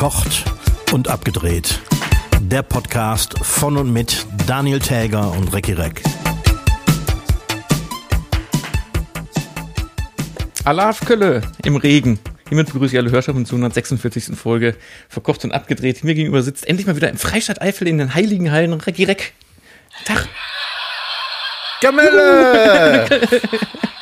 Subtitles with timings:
[0.00, 0.44] Verkocht
[0.92, 1.78] und abgedreht.
[2.40, 6.02] Der Podcast von und mit Daniel Täger und Recki Reck.
[10.64, 12.18] Alaf Kölle im Regen.
[12.48, 14.34] Hiermit begrüße ich alle Hörschaften zur 146.
[14.38, 14.74] Folge
[15.10, 16.02] Verkocht und abgedreht.
[16.02, 19.34] Mir gegenüber sitzt endlich mal wieder im Freistadt Eifel in den Heiligen Hallen Recki Reck.
[20.06, 20.26] Tag.
[21.82, 23.06] Kamelle!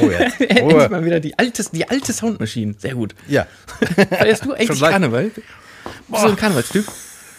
[0.00, 0.40] Oh, jetzt.
[0.40, 2.74] Endlich mal wieder die alte, die alte Soundmaschine.
[2.78, 3.14] Sehr gut.
[3.26, 3.46] Ja.
[4.10, 4.80] Feierst du eigentlich.
[4.80, 5.30] Karneval?
[5.30, 5.46] Bist
[6.08, 6.86] du so ein Karnevalstyp?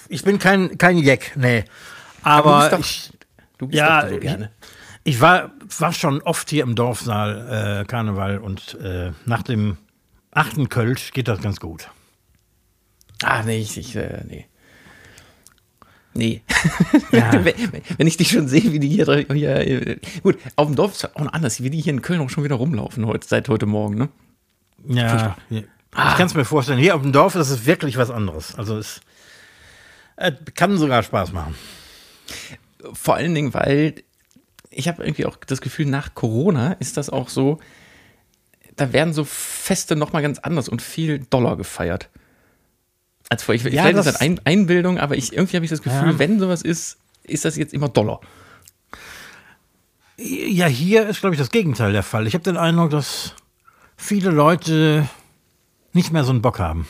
[0.10, 1.66] Ich bin kein, kein Jack, nee.
[2.24, 4.52] Aber Aber du bist ich, doch, du bist ja, doch so gerne.
[5.04, 9.78] ich war, war schon oft hier im Dorfsaal äh, Karneval und äh, nach dem
[10.32, 11.90] achten Kölsch geht das ganz gut.
[13.24, 14.48] Ah, nee, ich, ich äh, nee.
[16.20, 16.42] Nee.
[17.12, 17.32] Ja.
[17.44, 21.22] wenn, ich dich schon sehe, wie die hier, hier gut, auf dem Dorf ist auch
[21.22, 23.96] noch anders, wie die hier in Köln auch schon wieder rumlaufen heute, seit heute Morgen,
[23.96, 24.10] ne?
[24.86, 25.60] Ja, ja.
[25.60, 26.78] ich kann es mir vorstellen.
[26.78, 28.56] Hier auf dem Dorf ist es wirklich was anderes.
[28.56, 29.00] Also es
[30.18, 31.56] äh, kann sogar Spaß machen.
[32.94, 34.04] Vor allen Dingen, weil
[34.70, 37.60] ich habe irgendwie auch das Gefühl, nach Corona ist das auch so,
[38.76, 42.10] da werden so Feste nochmal ganz anders und viel doller gefeiert.
[43.30, 45.70] Als vor, ich, Ja, vielleicht ist das- das ein, Einbildung, aber ich, irgendwie habe ich
[45.70, 46.20] das Gefühl, Ja.
[46.20, 48.20] wenn sowas ist, ist das jetzt immer doller.
[50.18, 52.28] Ja, hier ist, glaube ich, das Gegenteil der Fall.
[52.28, 53.36] Ich habe den Eindruck, dass
[53.96, 55.08] viele Leute
[55.94, 56.88] nicht mehr so einen Bock haben.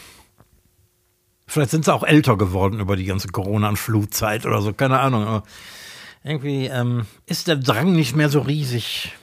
[1.45, 4.99] Vielleicht sind sie auch älter geworden über die ganze Corona- und Flutzeit oder so, keine
[4.99, 5.23] Ahnung.
[5.25, 5.43] Aber
[6.23, 9.13] irgendwie ähm, ist der Drang nicht mehr so riesig,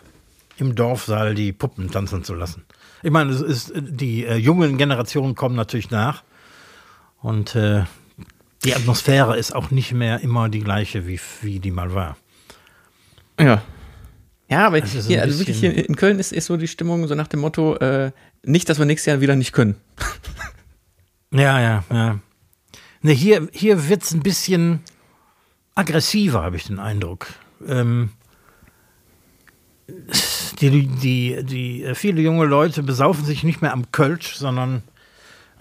[0.59, 2.65] im Dorfsaal die Puppen tanzen zu lassen.
[3.03, 6.23] Ich meine, es ist, die äh, jungen Generationen kommen natürlich nach
[7.21, 7.85] und äh,
[8.65, 12.17] die Atmosphäre ist auch nicht mehr immer die gleiche, wie, wie die mal war.
[13.39, 13.63] Ja.
[14.49, 17.07] Ja, aber ist so hier, also wirklich hier in Köln ist, ist so die Stimmung
[17.09, 18.13] so nach dem Motto, äh,
[18.45, 19.77] nicht, dass wir nächstes Jahr wieder nicht können.
[21.33, 22.21] Ja, ja, ja.
[23.03, 24.81] Ne, hier hier wird es ein bisschen
[25.75, 27.27] aggressiver, habe ich den Eindruck.
[27.67, 28.11] Ähm,
[30.61, 34.83] die, die, die, äh, viele junge Leute besaufen sich nicht mehr am Kölsch, sondern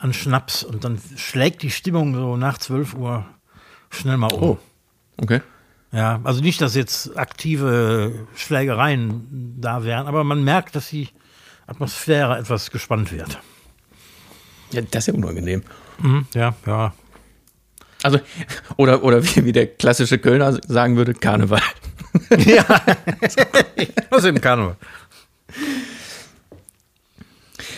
[0.05, 0.63] an Schnaps.
[0.63, 3.25] Und dann schlägt die Stimmung so nach 12 Uhr
[3.89, 4.41] schnell mal um.
[4.41, 4.57] Oh.
[5.17, 5.41] Okay.
[5.91, 11.09] Ja, also nicht, dass jetzt aktive Schlägereien da wären, aber man merkt, dass die
[11.67, 13.39] Atmosphäre etwas gespannt wird.
[14.71, 15.63] Ja, das ist ja unangenehm.
[15.99, 16.93] Mhm, ja, ja.
[18.03, 18.19] Also,
[18.75, 21.61] oder, oder wie, wie der klassische Kölner sagen würde, Karneval.
[22.37, 22.63] Ja,
[24.09, 24.77] was im Karneval.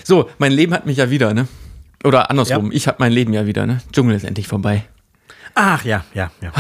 [0.04, 1.48] So, mein Leben hat mich ja wieder, ne?
[2.04, 3.82] Oder andersrum, ich habe mein Leben ja wieder, ne?
[3.92, 4.86] Dschungel ist endlich vorbei.
[5.56, 6.52] Ach ja, ja, ja.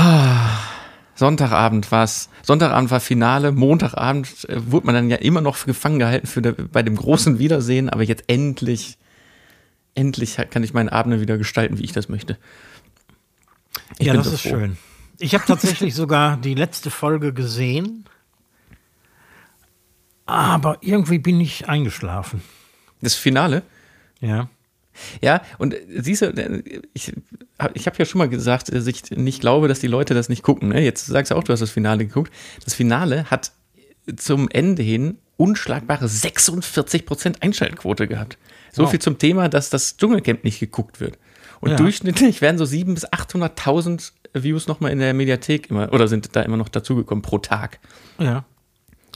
[1.15, 2.29] Sonntagabend war's.
[2.43, 6.53] Sonntagabend war Finale, Montagabend äh, wurde man dann ja immer noch gefangen gehalten für der,
[6.53, 8.97] bei dem großen Wiedersehen, aber jetzt endlich,
[9.95, 12.37] endlich kann ich meine Abende wieder gestalten, wie ich das möchte.
[13.97, 14.49] Ich ja, das so ist froh.
[14.49, 14.77] schön.
[15.19, 18.05] Ich habe tatsächlich sogar die letzte Folge gesehen,
[20.27, 22.41] aber irgendwie bin ich eingeschlafen.
[23.01, 23.63] Das Finale?
[24.19, 24.49] Ja.
[25.21, 27.13] Ja, und äh, siehst du, äh, ich,
[27.73, 30.43] ich habe ja schon mal gesagt, dass ich nicht glaube, dass die Leute das nicht
[30.43, 30.69] gucken.
[30.69, 30.81] Ne?
[30.83, 32.31] Jetzt sagst du auch, du hast das Finale geguckt.
[32.63, 33.51] Das Finale hat
[34.15, 38.37] zum Ende hin unschlagbare 46% Einschaltquote gehabt.
[38.71, 38.91] So Wow.
[38.91, 41.17] viel zum Thema, dass das Dschungelcamp nicht geguckt wird.
[41.59, 41.75] Und Ja.
[41.77, 46.41] durchschnittlich werden so 700.000 bis 800.000 Views nochmal in der Mediathek immer, oder sind da
[46.41, 47.79] immer noch dazugekommen pro Tag.
[48.19, 48.45] Ja.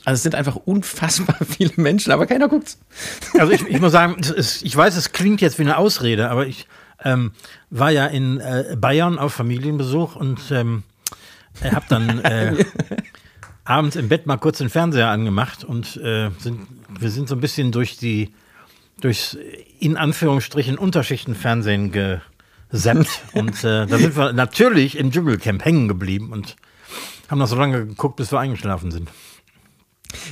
[0.04, 2.78] Also es sind einfach unfassbar viele Menschen, aber keiner guckt's.
[3.38, 6.46] Also ich, ich muss sagen, ist, ich weiß, es klingt jetzt wie eine Ausrede, aber
[6.46, 6.66] ich
[7.04, 7.32] ähm,
[7.70, 10.82] war ja in äh, Bayern auf Familienbesuch und ähm,
[11.62, 12.64] habe dann äh,
[13.64, 16.66] abends im Bett mal kurz den Fernseher angemacht und äh, sind,
[16.98, 18.32] wir sind so ein bisschen durch die
[19.00, 19.36] durchs
[19.80, 21.92] in Anführungsstrichen Unterschichtenfernsehen
[22.70, 26.56] gesappt und äh, da sind wir natürlich im Dschungelcamp hängen geblieben und
[27.28, 29.08] haben noch so lange geguckt, bis wir eingeschlafen sind.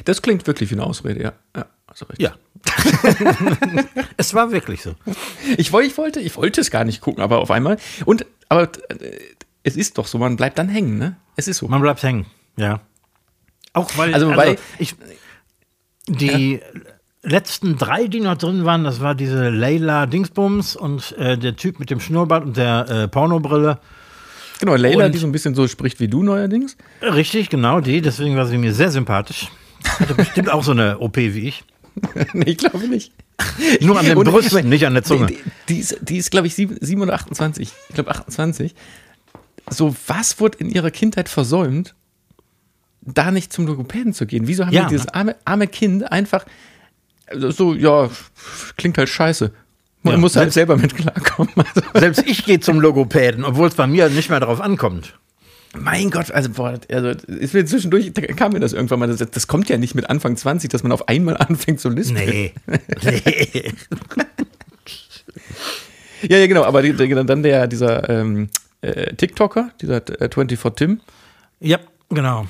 [0.05, 1.33] Das klingt wirklich wie eine Ausrede, ja.
[1.57, 1.67] ja
[2.09, 2.21] recht.
[2.21, 2.35] Ja.
[4.17, 4.95] es war wirklich so.
[5.57, 7.77] Ich, ich, wollte, ich wollte es gar nicht gucken, aber auf einmal.
[8.05, 9.19] Und, aber äh,
[9.63, 11.17] es ist doch so, man bleibt dann hängen, ne?
[11.37, 11.69] Es ist so.
[11.69, 12.81] Man bleibt hängen, ja.
[13.73, 14.95] Auch weil, Also, wobei- ich,
[16.09, 16.61] die
[17.23, 21.79] letzten drei, die noch drin waren, das war diese Leila Dingsbums und äh, der Typ
[21.79, 23.79] mit dem Schnurrbart und der äh, Pornobrille.
[24.59, 26.77] Genau, Leila, Und- die so ein bisschen so spricht wie du neuerdings.
[27.01, 29.49] Richtig, genau die, deswegen war sie mir sehr sympathisch.
[29.85, 31.65] Hatte bestimmt auch so eine OP wie ich.
[32.33, 33.13] nee, ich glaube nicht.
[33.81, 35.27] Nur an den Und- Brüsten, nicht an der Zunge.
[35.27, 35.39] Die,
[35.69, 37.71] die, ist, die ist glaube ich, sieben, sieben oder 28.
[37.89, 38.75] Ich glaube 28.
[39.71, 41.95] So, was wurde in ihrer Kindheit versäumt,
[43.03, 44.47] da nicht zum Logopäden zu gehen?
[44.47, 44.85] Wieso haben Ja.
[44.85, 46.45] die dieses arme, arme Kind einfach
[47.33, 48.11] so, ja,
[48.77, 49.53] klingt halt scheiße.
[50.03, 51.53] Man Ja, muss halt selbst- selber mit klarkommen.
[51.57, 55.15] Also, Selbst ich gehe zum Logopäden, obwohl es bei mir nicht mehr darauf ankommt.
[55.77, 59.19] Mein Gott, also, boah, also ist mir zwischendurch, da kam mir das irgendwann mal, das,
[59.31, 62.29] das kommt ja nicht mit Anfang 20, dass man auf einmal anfängt zu lispeln.
[62.29, 62.53] Nee.
[63.05, 63.73] nee.
[66.23, 68.51] Ja, ja, genau, aber die, dann der, dieser ähm,
[68.83, 71.01] äh, TikToker, dieser äh, 24 Tim
[71.61, 71.79] Ja,
[72.11, 72.47] genau.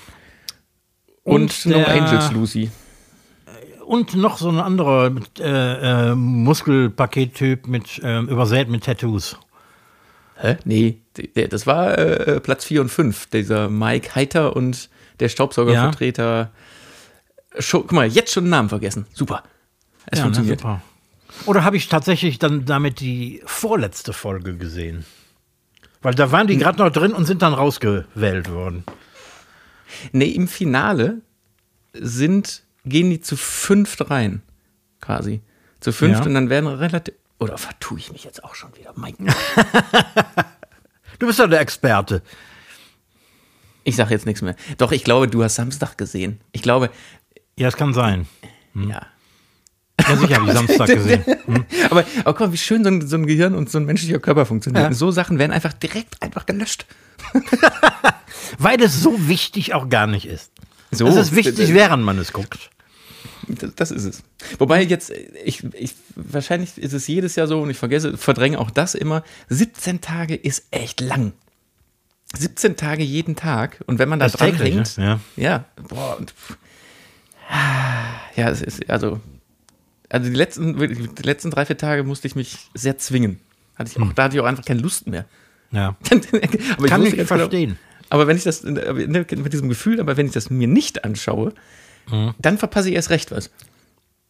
[1.23, 2.71] und, No der- Angels Lucy.
[3.87, 9.37] Und noch so ein anderer äh, äh, Muskelpakettyp mit ähm, übersät mit Tattoos.
[10.41, 10.57] Hä?
[10.65, 10.99] Nee,
[11.49, 14.89] das war äh, Platz 4 und 5, dieser Mike Heiter und
[15.21, 16.51] der Staubsaugervertreter.
[17.59, 19.07] Schon, guck mal, jetzt schon den Namen vergessen.
[19.13, 19.43] Super.
[20.07, 20.61] Es Ja, ne, funktioniert.
[20.61, 20.83] super.
[21.47, 25.05] Oder habe ich tatsächlich dann damit die vorletzte Folge gesehen?
[26.03, 28.85] Weil da waren die gerade noch drin und sind dann rausgewählt worden.
[30.13, 31.21] Nee, im Finale
[31.93, 34.41] sind, gehen die zu fünft rein,
[35.01, 35.43] quasi.
[35.81, 36.27] Zu fünft Ja.
[36.27, 37.15] und dann werden relativ.
[37.41, 38.93] Oder vertue ich mich jetzt auch schon wieder?
[38.95, 39.15] Mein.
[41.19, 42.23] Du bist ja der Experte.
[43.85, 44.57] Ich sage jetzt nichts mehr.
[44.79, 46.41] Doch, ich glaube, du hast Samstag gesehen.
[46.53, 46.89] Ich glaube,
[47.57, 48.27] Ja, es kann sein.
[48.75, 49.05] ja.
[50.09, 51.25] Ja, sicher habe ich Samstag gesehen.
[51.91, 54.19] Aber, aber guck mal, wie schön so ein, so ein Gehirn und so ein menschlicher
[54.19, 54.83] Körper funktioniert.
[54.85, 54.93] Ja.
[54.95, 56.87] So Sachen werden einfach direkt einfach gelöscht.
[58.59, 60.53] Weil es so wichtig auch gar nicht ist.
[60.91, 61.07] So.
[61.07, 62.71] Es ist wichtig, während man es guckt.
[63.77, 64.23] Das, ist es.
[64.59, 65.13] Wobei jetzt,
[65.45, 69.23] ich, ich, wahrscheinlich ist es jedes Jahr so und ich vergesse, verdränge auch das immer.
[69.49, 71.33] 17 Tage ist echt lang.
[72.37, 73.83] 17 Tage jeden Tag.
[73.87, 75.21] Und wenn man da Das dran täglich, hängt, ne?
[75.37, 76.33] ja, boah, und,
[78.37, 79.21] ja, es ist, also,
[80.09, 83.41] also die letzten, die letzten drei, vier Tage musste ich mich sehr zwingen.
[83.75, 85.25] Hatte ich auch, Da hatte ich auch einfach keine Lust mehr.
[85.73, 85.97] Ja.
[86.79, 87.79] aber Kann ich genau- verstehen.
[88.09, 91.53] aber wenn ich das, ne, mit diesem Gefühl, aber wenn ich das mir nicht anschaue,
[92.11, 92.35] Mhm.
[92.39, 93.51] dann verpasse ich erst recht was.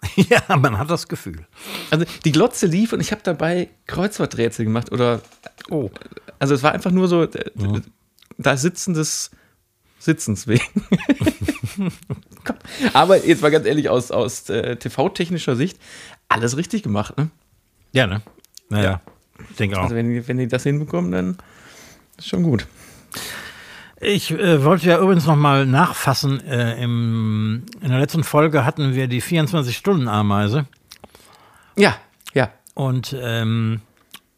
[0.17, 1.47] Ja, man hat das Gefühl.
[1.91, 5.21] Also die Glotze lief und ich habe dabei Kreuzworträtsel gemacht oder
[5.71, 5.91] Oh.
[6.38, 7.50] also es war einfach nur so äh,
[8.38, 9.31] da sitzendes
[9.99, 10.65] Sitzens wegen.
[12.94, 15.79] Aber jetzt mal ganz ehrlich aus, aus äh, TV-technischer Sicht
[16.29, 17.17] alles richtig gemacht.
[17.19, 17.29] Ne?
[17.93, 18.23] Ja, ne?
[18.71, 19.00] Naja,
[19.50, 19.82] ich denke auch.
[19.85, 21.37] Also wenn wenn die das hinbekommen, dann
[22.17, 22.67] ist schon gut.
[24.02, 26.41] Ich äh, wollte ja übrigens noch mal nachfassen.
[26.47, 30.64] Äh, im, in der letzten Folge hatten wir die 24-Stunden-Ameise.
[31.76, 31.94] Ja,
[32.32, 32.50] ja.
[32.73, 33.82] Und ähm,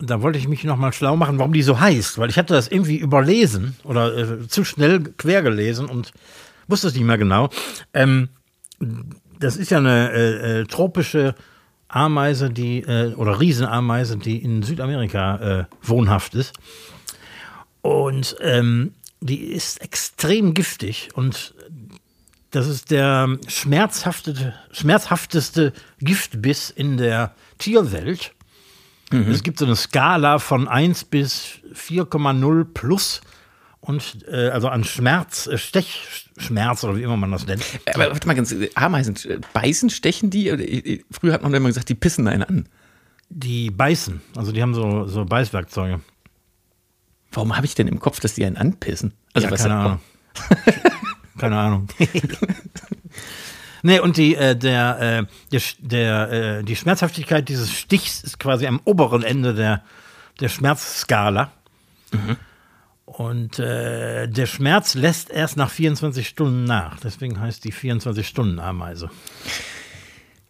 [0.01, 2.19] da wollte ich mich noch mal schlau machen, warum die so heißt.
[2.19, 6.13] Weil ich hatte das irgendwie überlesen oder äh, zu schnell quer gelesen und
[6.67, 7.49] wusste es nicht mehr genau.
[7.95, 8.31] Ähm,
[9.39, 11.37] das ist ja eine äh, äh, tropische
[11.87, 16.53] Ameise, die äh, oder Riesenameise, die in Südamerika wohnhaft ist.
[17.81, 21.55] Und ähm, die ist extrem giftig und
[22.51, 28.33] das ist der schmerzhafteste, schmerzhafteste Giftbiss in der Tierwelt.
[29.31, 33.21] Es gibt so eine Skala von 1 bis 4,0 plus
[33.81, 37.63] und äh, also an Schmerz, äh, Stechschmerz oder wie immer man das nennt.
[37.95, 40.49] Aber warte mal ganz, Ameisen, äh, beißen, stechen die?
[40.49, 42.69] Äh, Früher hat man immer gesagt, die pissen einen an.
[43.29, 46.01] Die beißen, also die haben so, so Beißwerkzeuge.
[47.33, 49.15] Warum habe ich denn im Kopf, dass die einen anpissen?
[49.33, 50.01] Also ja, was keine Ahnung.
[51.39, 51.89] keine Ahnung.
[53.83, 58.67] nee, und die, äh, der, äh, der, der, äh, die Schmerzhaftigkeit dieses Stichs ist quasi
[58.67, 59.83] am oberen Ende der,
[60.41, 61.51] der Schmerzskala.
[63.07, 66.99] Und äh, der Schmerz lässt erst nach 24 Stunden nach.
[67.01, 69.11] Deswegen heißt die 24-Stunden-Ameise.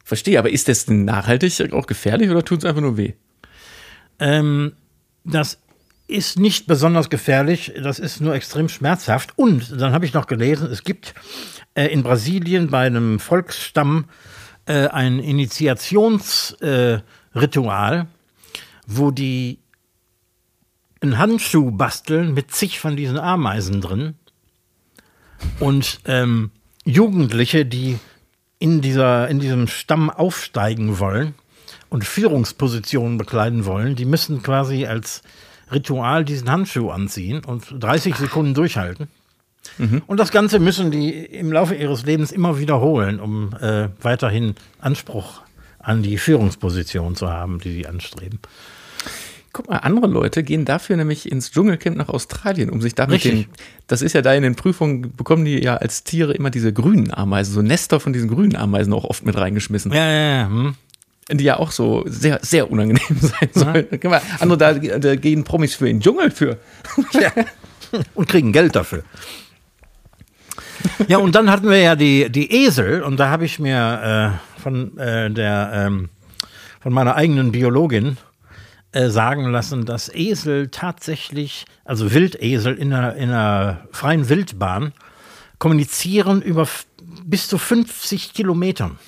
[0.04, 3.14] Verstehe, aber ist das denn nachhaltig auch gefährlich oder tut es einfach nur weh?
[4.18, 4.74] Ähm,
[5.24, 5.58] das
[6.12, 9.32] ist nicht besonders gefährlich, das ist nur extrem schmerzhaft.
[9.36, 11.14] Und dann habe ich noch gelesen, es gibt
[11.74, 14.06] äh, in Brasilien bei einem Volksstamm
[14.66, 18.04] äh, ein Initiationsritual, äh,
[18.86, 19.58] wo die
[21.00, 24.14] einen Handschuh basteln mit zig von diesen Ameisen drin.
[25.58, 26.52] Und ähm,
[26.84, 27.98] Jugendliche, die
[28.58, 31.34] in, dieser, in diesem Stamm aufsteigen wollen
[31.88, 35.22] und Führungspositionen bekleiden wollen, die müssen quasi als
[35.72, 39.08] Ritual diesen Handschuh anziehen und 30 Sekunden durchhalten.
[40.06, 45.40] Und das Ganze müssen die im Laufe ihres Lebens immer wiederholen, um äh, weiterhin Anspruch
[45.78, 48.38] an die Führungsposition zu haben, die sie anstreben.
[49.52, 53.46] Guck mal, andere Leute gehen dafür nämlich ins Dschungelcamp nach Australien, um sich damit den,
[53.86, 57.12] das ist ja da in den Prüfungen, bekommen die ja als Tiere immer diese grünen
[57.12, 60.46] Ameisen, so Nester von diesen grünen Ameisen auch oft mit reingeschmissen, Ja, ja, ja.
[60.48, 60.74] Hm.
[61.30, 63.88] Die ja auch so sehr, sehr unangenehm sein sollen.
[64.04, 66.58] Mal, Andere, da, da gehen Promis für in den Dschungel für.
[68.14, 69.04] und kriegen Geld dafür.
[71.06, 74.60] Ja, und dann hatten wir ja die, die Esel und da habe ich mir äh,
[74.60, 76.08] von äh, der ähm,
[76.80, 78.16] von meiner eigenen Biologin
[78.90, 84.92] äh, sagen lassen, dass Esel tatsächlich, also Wildesel in einer, in einer freien Wildbahn,
[85.58, 86.66] kommunizieren über
[87.24, 88.98] bis zu 50 Kilometern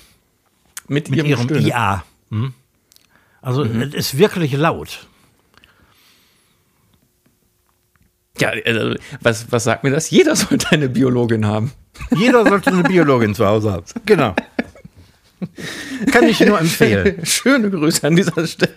[0.87, 1.67] Mit, mit ihrem, ihrem Stöhnen.
[1.67, 2.03] IA.
[2.29, 2.53] Hm?
[3.41, 5.07] Also es ist wirklich laut.
[8.39, 10.09] Ja, also, was, was sagt mir das?
[10.09, 11.71] Jeder sollte eine Biologin haben.
[12.15, 13.85] Jeder sollte eine Biologin zu Hause haben.
[14.05, 14.35] Genau.
[16.11, 17.21] Kann ich nur empfehlen.
[17.25, 18.73] Schöne Grüße an dieser Stelle.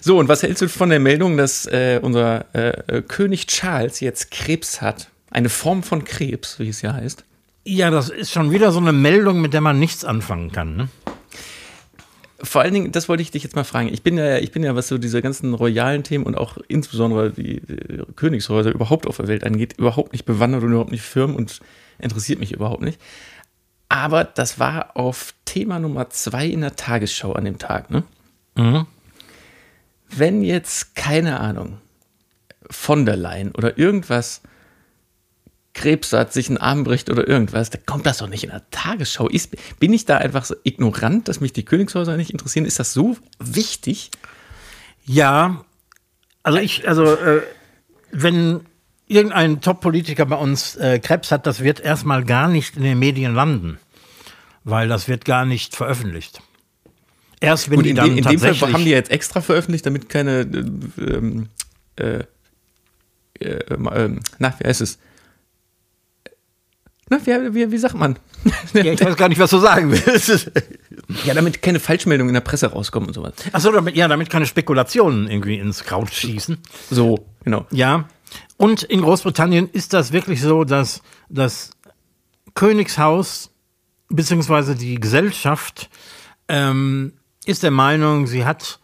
[0.00, 4.00] so, und was hältst du von der Meldung, dass äh, unser äh, äh, König Charles
[4.00, 5.10] jetzt Krebs hat?
[5.30, 7.24] Eine Form von Krebs, wie es ja heißt.
[7.68, 10.76] Ja, das ist schon wieder so eine Meldung, mit der man nichts anfangen kann.
[10.76, 10.88] Ne?
[12.40, 13.88] Vor allen Dingen, das wollte ich dich jetzt mal fragen.
[13.92, 17.32] Ich bin ja, ich bin ja, was so diese ganzen royalen Themen und auch insbesondere
[17.32, 21.34] die, die Königshäuser überhaupt auf der Welt angeht, überhaupt nicht bewandert und überhaupt nicht firm
[21.34, 21.58] und
[21.98, 23.00] interessiert mich überhaupt nicht.
[23.88, 28.04] Aber das war auf Thema Nummer zwei in der Tagesschau an dem Tag, ne?
[30.08, 31.78] Wenn jetzt, keine Ahnung,
[32.70, 34.40] von der Leyen oder irgendwas
[35.76, 38.68] Krebs hat, sich einen Arm bricht oder irgendwas, dann kommt das doch nicht in der
[38.70, 39.28] Tagesschau.
[39.28, 42.64] Ist, bin ich da einfach so ignorant, dass mich die Königshäuser nicht interessieren?
[42.64, 44.10] Ist das so wichtig?
[45.04, 45.64] Ja,
[46.42, 47.42] also ich, also äh,
[48.10, 48.62] wenn
[49.06, 53.34] irgendein Top-Politiker bei uns äh, Krebs hat, das wird erstmal gar nicht in den Medien
[53.34, 53.78] landen,
[54.64, 56.40] weil das wird gar nicht veröffentlicht.
[57.40, 59.42] Erst wenn Gut, die in, dann dem, in dem Fall tatsächlich haben die jetzt extra
[59.42, 60.64] veröffentlicht, damit keine, äh,
[61.02, 61.48] ähm,
[61.96, 62.24] äh,
[63.38, 64.98] äh, äh, na, wie heißt es?
[67.08, 68.18] Na, wie, wie, wie sagt man?
[68.74, 70.50] ja, ich weiß gar nicht, was du sagen willst.
[71.24, 73.34] ja, damit keine Falschmeldungen in der Presse rauskommen und sowas.
[73.52, 76.58] Achso, damit, ja, damit keine Spekulationen irgendwie ins Kraut schießen.
[76.90, 77.66] So, genau.
[77.70, 78.08] Ja.
[78.56, 81.70] Und in Großbritannien ist das wirklich so, dass das
[82.54, 83.50] Königshaus
[84.08, 85.90] beziehungsweise die Gesellschaft
[86.48, 87.12] ähm,
[87.44, 88.80] ist der Meinung, sie hat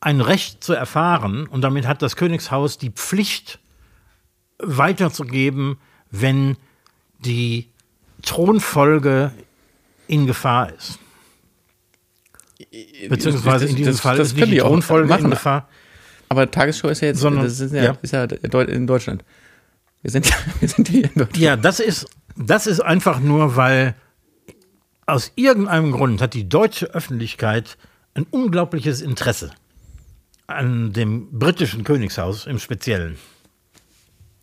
[0.00, 3.58] ein Recht zu erfahren und damit hat das Königshaus die Pflicht
[4.58, 5.78] weiterzugeben,
[6.10, 6.56] wenn
[7.24, 7.68] die
[8.22, 9.32] Thronfolge
[10.06, 10.98] in Gefahr ist.
[13.08, 15.30] Beziehungsweise in diesem das, Fall das ist nicht die Thronfolge in.
[15.30, 15.68] Gefahr.
[16.28, 17.98] Aber Tagesschau ist ja jetzt, Sondern- das ist ja, ja.
[18.02, 19.24] Ist ja in Deutschland.
[20.02, 21.36] Wir sind, ja- wir sind hier in Deutschland.
[21.38, 23.94] Ja, das ist, das ist einfach nur, weil
[25.06, 27.76] aus irgendeinem Grund hat die deutsche Öffentlichkeit
[28.14, 29.50] ein unglaubliches Interesse
[30.46, 33.18] an dem britischen Königshaus im Speziellen.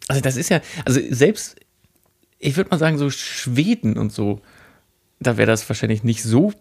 [0.08, 1.56] Also das ist ja, also selbst,
[2.42, 4.42] ich würde mal sagen, so Schweden und so,
[5.20, 6.54] da wäre das wahrscheinlich nicht so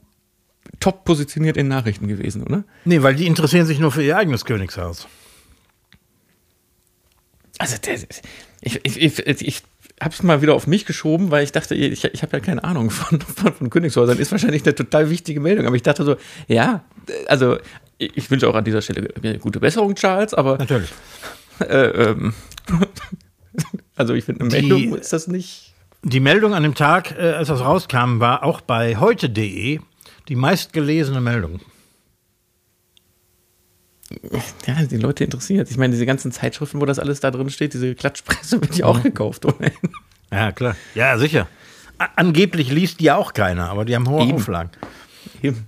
[0.79, 2.65] top positioniert in Nachrichten gewesen, oder?
[2.85, 5.09] Nee, weil die interessieren sich nur für ihr eigenes Königshaus.
[7.59, 7.99] Also der,
[8.61, 9.63] ich, ich, ich, ich
[10.01, 12.65] habe es mal wieder auf mich geschoben, weil ich dachte, ich, ich habe ja keine
[12.65, 14.19] Ahnung von, von, von Königshäusern.
[14.19, 15.67] Ist wahrscheinlich eine total wichtige Meldung.
[15.67, 16.85] Aber ich dachte so, ja,
[17.27, 17.59] also
[17.99, 20.91] ich, wünsche auch an dieser Stelle eine gute Besserung, Charles, aber Natürlich.
[21.61, 22.35] äh, ähm,
[24.01, 25.75] also ich finde, eine Die- Meldung ist das nicht.
[26.03, 29.81] Die Meldung an dem Tag, äh, als das rauskam, war auch bei heute.de
[30.29, 31.61] die meistgelesene Meldung.
[34.67, 35.71] Ja, die Leute interessiert.
[35.71, 38.87] Ich meine, diese ganzen Zeitschriften, wo das alles da drin steht, diese Klatschpresse wird ja
[38.87, 39.45] auch gekauft.
[39.45, 39.73] Ohnehin.
[40.33, 40.75] Ja, klar.
[40.95, 41.47] Ja, sicher.
[41.99, 44.33] A angeblich liest die ja auch keiner, aber die haben hohe Eben.
[44.33, 44.71] Auflagen.
[45.43, 45.65] Eben.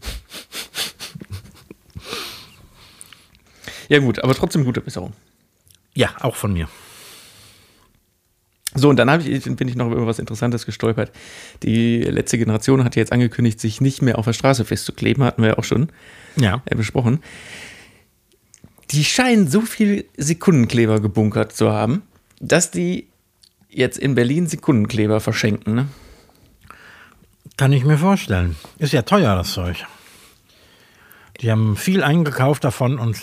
[3.89, 5.13] Ja gut, aber trotzdem gute Besserung.
[5.95, 6.69] Ja, auch von mir.
[8.75, 11.13] So, und dann ich, bin ich noch über was Interessantes gestolpert.
[11.63, 15.51] Die letzte Generation hat jetzt angekündigt, sich nicht mehr auf der Straße festzukleben, hatten wir
[15.51, 15.91] ja auch schon
[16.37, 16.63] Ja.
[16.65, 17.23] äh, besprochen.
[18.91, 22.03] Die scheinen so viel Sekundenkleber gebunkert zu haben,
[22.41, 23.09] dass die
[23.69, 25.75] jetzt in Berlin Sekundenkleber verschenken.
[25.75, 25.89] Ne?
[27.57, 28.57] Kann ich mir vorstellen.
[28.79, 29.85] Ist ja teuer, das Zeug.
[31.41, 33.21] Die haben viel eingekauft davon und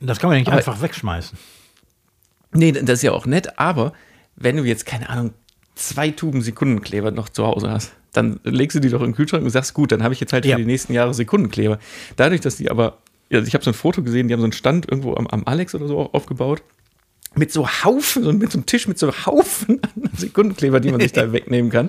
[0.00, 1.38] das kann man nicht Aber- einfach wegschmeißen.
[2.54, 3.92] Nee, das ist ja auch nett, aber
[4.42, 5.32] wenn du jetzt, keine Ahnung,
[5.74, 9.42] zwei Tuben Sekundenkleber noch zu Hause hast, dann legst du die doch in den Kühlschrank
[9.42, 10.56] und sagst, gut, dann habe ich jetzt halt Ja.
[10.56, 11.78] für die nächsten Jahre Sekundenkleber.
[12.16, 12.98] Dadurch, dass die aber,
[13.32, 15.44] also ich habe so ein Foto gesehen, die haben so einen Stand irgendwo am, am
[15.46, 16.62] Alex oder so aufgebaut,
[17.34, 21.00] mit so Haufen, so mit so einem Tisch mit so Haufen an Sekundenkleber, die man
[21.00, 21.88] sich da wegnehmen kann.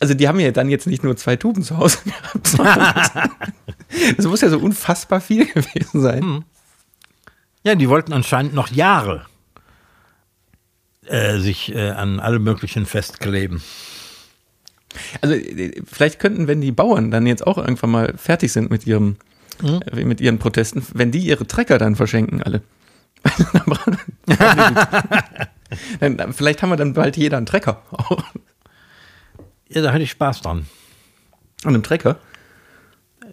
[0.00, 3.12] Also die haben ja dann jetzt nicht nur zwei Tuben zu Hause gehabt, das,
[4.16, 6.44] das muss ja so unfassbar viel gewesen sein.
[7.62, 9.26] Ja, die wollten anscheinend noch Jahre
[11.06, 13.62] äh, sich äh, an alle möglichen festkleben.
[15.20, 18.86] Also äh, vielleicht könnten, wenn die Bauern dann jetzt auch irgendwann mal fertig sind mit
[18.86, 19.16] ihrem
[19.62, 22.62] äh, mit ihren Protesten, wenn die ihre Trecker dann verschenken alle.
[26.00, 27.82] Dann, vielleicht haben wir dann bald jeder einen Trecker.
[29.68, 30.66] Ja, da hätte ich Spaß dran.
[31.64, 32.18] An einem Trecker?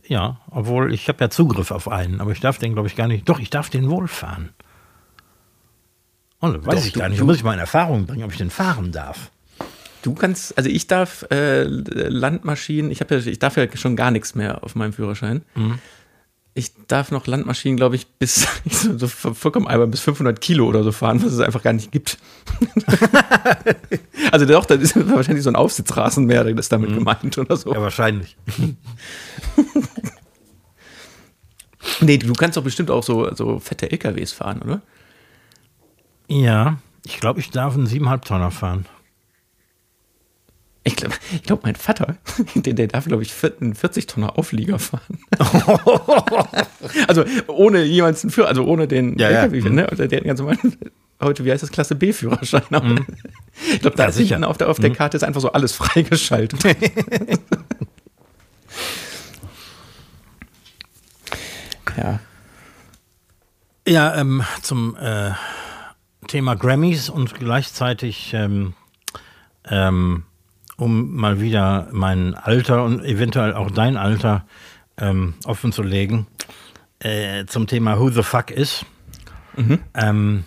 [0.07, 3.07] Ja, obwohl ich habe ja Zugriff auf einen, aber ich darf den, glaube ich, gar
[3.07, 3.27] nicht.
[3.27, 4.51] Doch, ich darf den wohl fahren.
[6.39, 7.19] Und weiß Doch, ich gar nicht.
[7.19, 9.31] Da muss ich mal in Erfahrung bringen, ob ich den fahren darf.
[10.01, 14.33] Du kannst, also ich darf äh, Landmaschinen, ich ja, ich darf ja schon gar nichts
[14.33, 15.41] mehr auf meinem Führerschein.
[16.53, 20.83] Ich darf noch Landmaschinen, glaube ich, bis so, so vollkommen albern bis 500 Kilo oder
[20.83, 22.17] so fahren, was es einfach gar nicht gibt.
[24.31, 27.73] also doch, das ist wahrscheinlich so ein Aufsitzrasenmäher, das ist damit gemeint oder so.
[27.73, 28.37] Ja, wahrscheinlich.
[32.01, 34.81] Nee, du kannst doch bestimmt auch so, so fette LKWs fahren, oder?
[36.29, 38.85] Ja, ich glaube, ich darf einen 7,5 Tonner fahren.
[40.83, 42.15] Ich glaube, ich glaub, mein Vater,
[42.55, 45.19] der, der darf, glaube ich, einen 40-Tonner Auflieger fahren.
[47.07, 49.41] also ohne jemals einen Führer, also ohne den Ja, ja.
[49.43, 49.89] LKW, ne?
[49.91, 50.57] Oder der ganz normal,
[51.21, 52.61] heute, wie heißt das, Klasse B-Führerschein.
[52.71, 52.95] Aber
[53.73, 54.47] Ich glaube, da Ja, ist sicher.
[54.47, 56.63] auf der, auf der Karte ist einfach so alles freigeschaltet.
[61.97, 62.19] ja.
[63.87, 65.31] Ja, ähm, zum äh,
[66.29, 68.75] Thema Grammys und gleichzeitig, ähm,
[69.67, 70.23] ähm,
[70.77, 74.45] um mal wieder mein Alter und eventuell auch dein Alter
[74.97, 76.27] ähm, offen zu legen,
[76.99, 78.85] äh, zum Thema Who the Fuck is.
[79.95, 80.45] Ähm,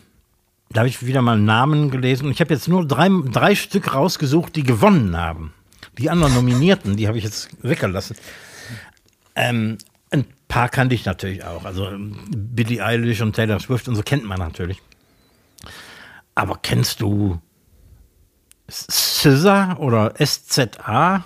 [0.70, 3.92] da habe ich wieder mal Namen gelesen und ich habe jetzt nur drei, drei Stück
[3.92, 5.52] rausgesucht, die gewonnen haben.
[5.98, 8.16] Die anderen Nominierten, die habe ich jetzt weggelassen.
[9.34, 9.78] Ähm,
[10.10, 11.64] ein paar kannte ich natürlich auch.
[11.64, 14.80] Also ähm, Billie Eilish und Taylor Swift und so kennt man natürlich.
[16.34, 17.40] Aber kennst du
[18.70, 21.24] SZA oder SZA?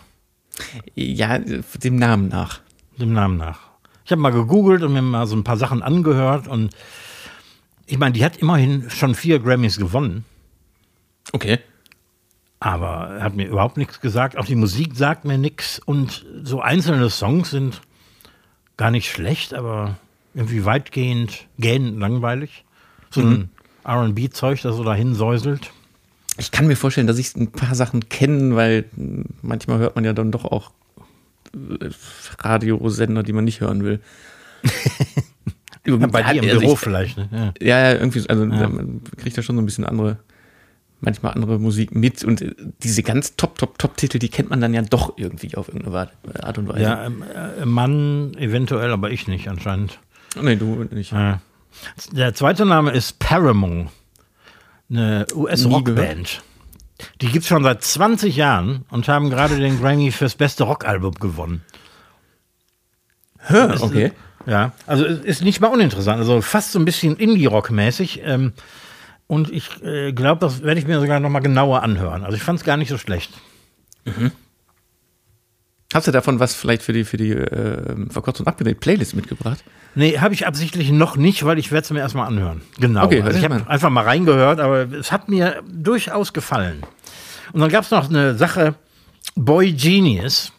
[0.94, 2.60] Ja, dem Namen nach.
[2.98, 3.60] Dem Namen nach.
[4.04, 6.74] Ich habe mal gegoogelt und mir mal so ein paar Sachen angehört und
[7.86, 10.24] ich meine, die hat immerhin schon vier Grammys gewonnen,
[11.32, 11.58] Okay.
[12.58, 14.36] aber hat mir überhaupt nichts gesagt.
[14.36, 17.80] Auch die Musik sagt mir nichts und so einzelne Songs sind
[18.76, 19.98] gar nicht schlecht, aber
[20.34, 22.64] irgendwie weitgehend gähnend langweilig.
[23.10, 23.50] So ein
[23.86, 25.70] RB-Zeug, das so dahin säuselt.
[26.38, 28.84] Ich kann mir vorstellen, dass ich ein paar Sachen kenne, weil
[29.42, 30.70] manchmal hört man ja dann doch auch
[31.54, 31.88] äh,
[32.40, 34.00] Radiosender, die man nicht hören will.
[35.84, 37.16] Bei dir im Also Büro ich- vielleicht.
[37.16, 37.28] Ne?
[37.30, 37.54] Ja.
[37.60, 40.18] Ja, ja, irgendwie, so- also man kriegt ja schon so ein bisschen andere,
[41.00, 44.60] manchmal andere Musik mit und äh, diese ganz top, top, top Titel, die kennt man
[44.60, 46.10] dann ja doch irgendwie auf irgendeine
[46.42, 46.82] Art und Weise.
[46.82, 50.00] Ja, ähm, äh, Mann eventuell, aber ich nicht anscheinend.
[50.40, 51.12] Nee, du nicht.
[51.12, 51.40] Ja.
[52.12, 53.88] Der zweite Name ist Paramore,
[54.90, 56.42] eine US-Rockband.
[57.20, 61.14] Die gibt es schon seit 20 Jahren und haben gerade den Grammy fürs beste Rockalbum
[61.14, 61.62] gewonnen.
[63.38, 64.12] Hör, okay.
[64.46, 68.22] Ja, also ist nicht mal uninteressant, also fast so ein bisschen Indie-Rock-mäßig.
[68.24, 68.52] Ähm,
[69.26, 72.24] und ich äh, glaube, das werde ich mir sogar noch mal genauer anhören.
[72.24, 73.32] Also ich fand es gar nicht so schlecht.
[75.94, 79.62] Hast du davon was vielleicht für die, für die äh, verkürzt und abgedreht Playlist mitgebracht?
[79.94, 82.60] Nee, habe ich absichtlich noch nicht, weil ich werde es mir erstmal anhören.
[82.78, 83.04] Genau.
[83.04, 86.82] Okay, also ich habe einfach mal reingehört, aber es hat mir durchaus gefallen.
[87.52, 88.74] Und dann gab es noch eine Sache,
[89.36, 90.52] Boy Genius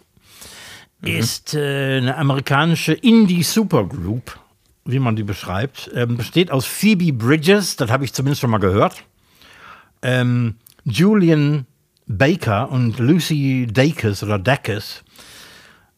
[1.01, 4.39] ist äh, eine amerikanische Indie-Supergroup,
[4.85, 5.91] wie man die beschreibt.
[5.93, 9.03] Ähm, besteht aus Phoebe Bridges, das habe ich zumindest schon mal gehört.
[10.01, 11.65] Ähm, Julian
[12.07, 15.03] Baker und Lucy Dacus oder Dacus.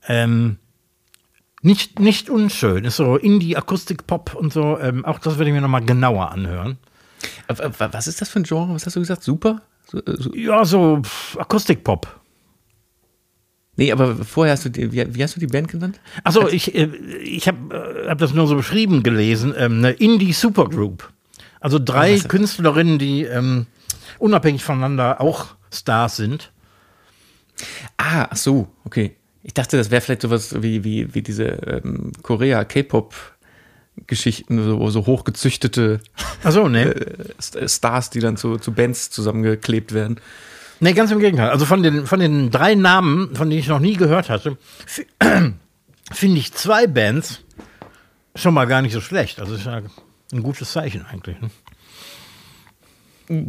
[0.10, 0.58] Ähm,
[1.62, 4.78] nicht, nicht unschön, ist so Indie-Akustik-Pop und so.
[4.80, 6.78] Ähm, auch das werde ich mir nochmal genauer anhören.
[7.48, 8.74] Äh, Was ist das für ein Genre?
[8.74, 9.24] Was hast du gesagt?
[9.24, 9.62] Super?
[9.88, 11.02] So, äh, so, Ja, so
[11.38, 12.20] Akustik-Pop.
[13.76, 16.00] nee, aber vorher hast du die, wie, wie hast du die Band genannt?
[16.24, 16.86] Achso, ich, äh,
[17.24, 19.54] ich habe hab das nur so beschrieben gelesen.
[19.58, 21.12] Ähm, eine Indie-Supergroup.
[21.60, 22.28] Also drei Was?
[22.30, 23.68] Künstlerinnen, die ähm,
[24.18, 26.52] unabhängig voneinander auch Stars sind.
[27.98, 29.18] Ah, ach so, okay.
[29.44, 36.00] Ich dachte, das wäre vielleicht sowas wie, wie, wie diese ähm, Korea-K-Pop-Geschichten, so, so hochgezüchtete
[36.44, 36.84] Achso, nee.
[36.84, 40.20] äh, St- Stars, die dann zu, zu Bands zusammengeklebt werden.
[40.82, 41.50] Nee, ganz im Gegenteil.
[41.50, 44.58] Also von den, von den drei Namen, von denen ich noch nie gehört hatte,
[46.12, 47.42] finde ich zwei Bands
[48.36, 49.40] schon mal gar nicht so schlecht.
[49.40, 49.82] Also ist ja
[50.32, 51.36] ein gutes Zeichen eigentlich.
[51.42, 51.50] Ne?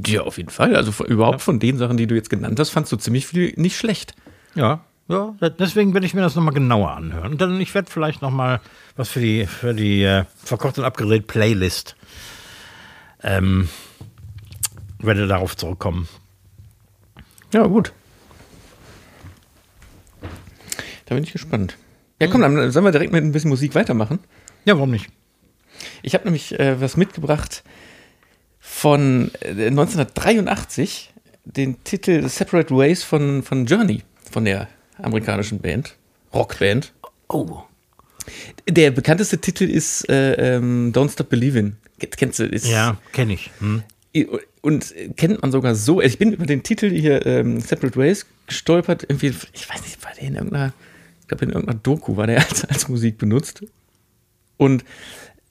[0.06, 0.76] Ja, auf jeden Fall.
[0.76, 3.76] Also überhaupt von den Sachen, die du jetzt genannt hast, fandst du ziemlich viel nicht
[3.78, 4.14] schlecht.
[4.54, 5.34] Ja, ja.
[5.50, 7.32] Deswegen werde ich mir das nochmal genauer anhören.
[7.32, 8.60] Und dann, ich werde vielleicht nochmal
[8.96, 11.96] was für die, für die äh, verkocht und abgedreht Playlist.
[13.22, 13.68] Ähm,
[14.98, 16.08] werde darauf zurückkommen.
[17.52, 17.92] Ja, gut.
[21.06, 21.76] Da bin ich gespannt.
[22.20, 24.20] Ja, komm, dann sollen wir direkt mit ein bisschen Musik weitermachen.
[24.64, 25.08] Ja, warum nicht?
[26.02, 27.64] Ich habe nämlich äh, was mitgebracht
[28.60, 31.12] von äh, 1983,
[31.44, 34.02] den Titel Separate Ways von, von Journey.
[34.30, 34.68] von der
[35.04, 35.96] amerikanischen Band,
[36.32, 36.92] Rockband.
[37.28, 37.62] Oh.
[38.68, 41.72] Der bekannteste Titel ist äh, ähm, Don't Stop Believin'.
[42.16, 42.44] Kennst du?
[42.44, 43.50] Ist, Ja, kenne ich.
[43.60, 43.82] Hm.
[44.62, 46.00] Und kennt man sogar so.
[46.02, 49.04] Ich bin über den Titel hier ähm, Separate Ways gestolpert.
[49.04, 50.72] Irgendwie, ich weiß nicht, war der in irgendeiner,
[51.22, 53.62] ich glaube in irgendeiner Doku war der als, als Musik benutzt.
[54.56, 54.84] Und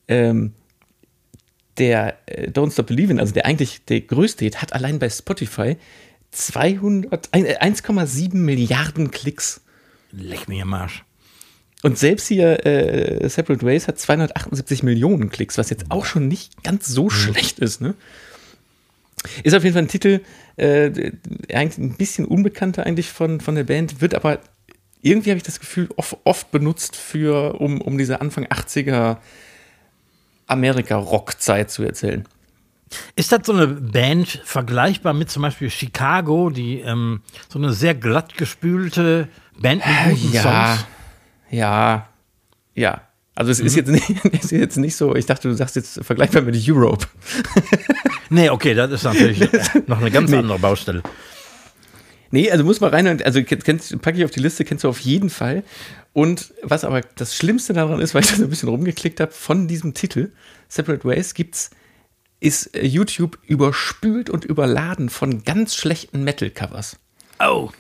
[0.08, 0.54] ähm,
[1.78, 5.78] der äh, Don't Stop Believin', also der eigentlich der größte Hit, hat allein bei Spotify
[5.78, 5.78] 200, ein-
[6.34, 9.62] 1,7 Milliarden Klicks.
[10.12, 11.04] Leck mir am Arsch.
[11.82, 16.64] Und selbst hier äh, Separate Ways hat 278 Millionen Klicks, was jetzt auch schon nicht
[16.64, 17.82] ganz so schlecht ist.
[17.82, 17.96] Ne?
[19.44, 20.22] Ist auf jeden Fall ein Titel,
[20.58, 21.12] äh,
[21.54, 24.40] eigentlich ein bisschen unbekannter eigentlich von, von der Band, wird aber
[25.02, 29.18] irgendwie habe ich das Gefühl oft, oft benutzt für, um, um diese Anfang 80er
[30.48, 32.28] Amerika-Rock-Zeit zu erzählen.
[33.16, 37.96] Ist das so eine Band vergleichbar mit zum Beispiel Chicago, die ähm, so eine sehr
[37.96, 40.86] glatt gespülte Band mit guten Songs?
[41.52, 42.08] ja,
[42.74, 43.02] ja.
[43.36, 46.04] Also es ist, jetzt nicht, es ist jetzt nicht so, ich dachte, du sagst jetzt
[46.04, 47.06] vergleichbar mit Europe.
[48.30, 51.02] Nee, okay, das ist natürlich äh, noch eine ganz andere Baustelle.
[52.32, 55.00] Nee, also muss mal rein also kennst, packe ich auf die Liste, kennst du auf
[55.00, 55.64] jeden Fall.
[56.14, 59.32] Und was aber das Schlimmste daran ist, weil ich da so ein bisschen rumgeklickt habe,
[59.32, 60.32] von diesem Titel,
[60.68, 61.72] Separate Ways, gibt's,
[62.40, 66.98] ist äh, YouTube überspült und überladen von ganz schlechten Metal-Covers.
[67.40, 67.72] Oh.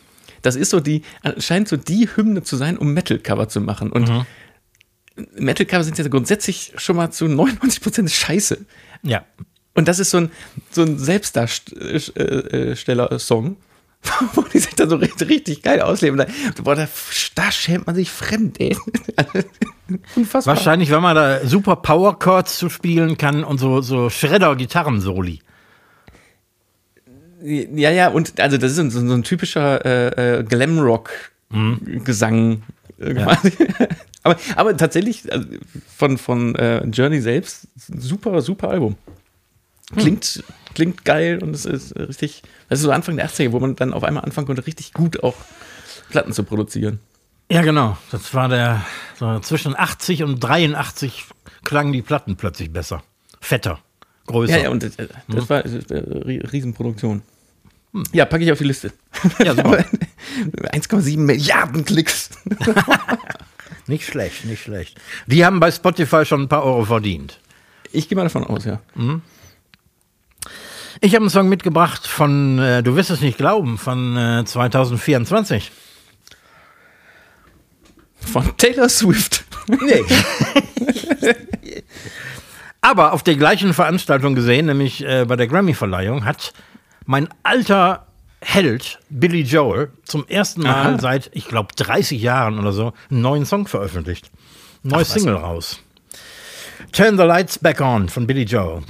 [0.41, 1.03] Das ist so die,
[1.37, 3.91] scheint so die Hymne zu sein, um Metal-Cover zu machen.
[3.91, 4.25] Und
[5.35, 8.65] Metal-Cover sind ja grundsätzlich schon mal zu 99% scheiße.
[9.03, 9.25] Ja.
[9.75, 10.31] Und das ist so ein,
[10.71, 13.57] so ein Selbstdarsteller-Song,
[14.33, 16.17] wo die sich dann so richtig, richtig geil ausleben.
[16.17, 16.25] Da,
[16.63, 16.87] boah, da,
[17.35, 18.77] da schämt man sich fremd, ey.
[20.15, 20.55] Unfassbar.
[20.55, 25.41] Wahrscheinlich, wenn man da super Power Chords zu spielen kann und so, so Schredder-Gitarren-Soli.
[27.41, 32.63] Ja, ja, und also das ist so, so ein typischer äh, äh, Glamrock-Gesang.
[32.99, 33.53] Äh, quasi.
[34.23, 35.47] aber, aber tatsächlich also
[35.95, 38.97] von, von äh, Journey selbst, super, super Album.
[39.95, 43.75] Klingt, klingt geil und es ist richtig, das ist so Anfang der 80er, wo man
[43.75, 45.35] dann auf einmal anfangen konnte, richtig gut auch
[46.09, 46.99] Platten zu produzieren.
[47.51, 47.97] Ja, genau.
[48.11, 48.85] Das war der,
[49.17, 51.25] so zwischen 80 und 83
[51.63, 53.03] klangen die Platten plötzlich besser.
[53.39, 53.79] Fetter.
[54.27, 54.57] Größer.
[54.57, 54.95] Ja, ja, und das,
[55.27, 57.23] das war äh, Riesenproduktion.
[58.13, 58.93] Ja, packe ich auf die Liste.
[59.39, 59.77] Ja, super.
[60.73, 62.29] 1,7 Milliarden Klicks.
[63.87, 64.99] Nicht schlecht, nicht schlecht.
[65.25, 67.39] Die haben bei Spotify schon ein paar Euro verdient.
[67.91, 68.79] Ich gehe mal davon aus, ja.
[71.01, 75.71] Ich habe einen Song mitgebracht von, äh, du wirst es nicht glauben, von äh, 2024.
[78.19, 79.45] Von Taylor Swift.
[79.67, 80.03] Nee.
[82.81, 86.53] Aber auf der gleichen Veranstaltung gesehen, nämlich äh, bei der Grammy-Verleihung, hat
[87.05, 88.07] mein alter
[88.41, 90.99] Held Billy Joel zum ersten Mal Aha.
[90.99, 94.31] seit, ich glaube, 30 Jahren oder so einen neuen Song veröffentlicht.
[94.83, 95.15] Neues Ach?
[95.15, 95.79] Single raus.
[96.91, 98.83] Turn the Lights Back On von Billy Joel.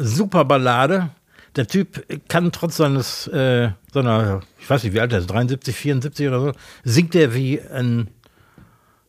[0.00, 1.10] Super Ballade.
[1.56, 5.74] Der Typ kann trotz seines, äh, seiner, ich weiß nicht, wie alt er ist, 73,
[5.74, 6.52] 74 oder so,
[6.84, 8.08] singt er wie ein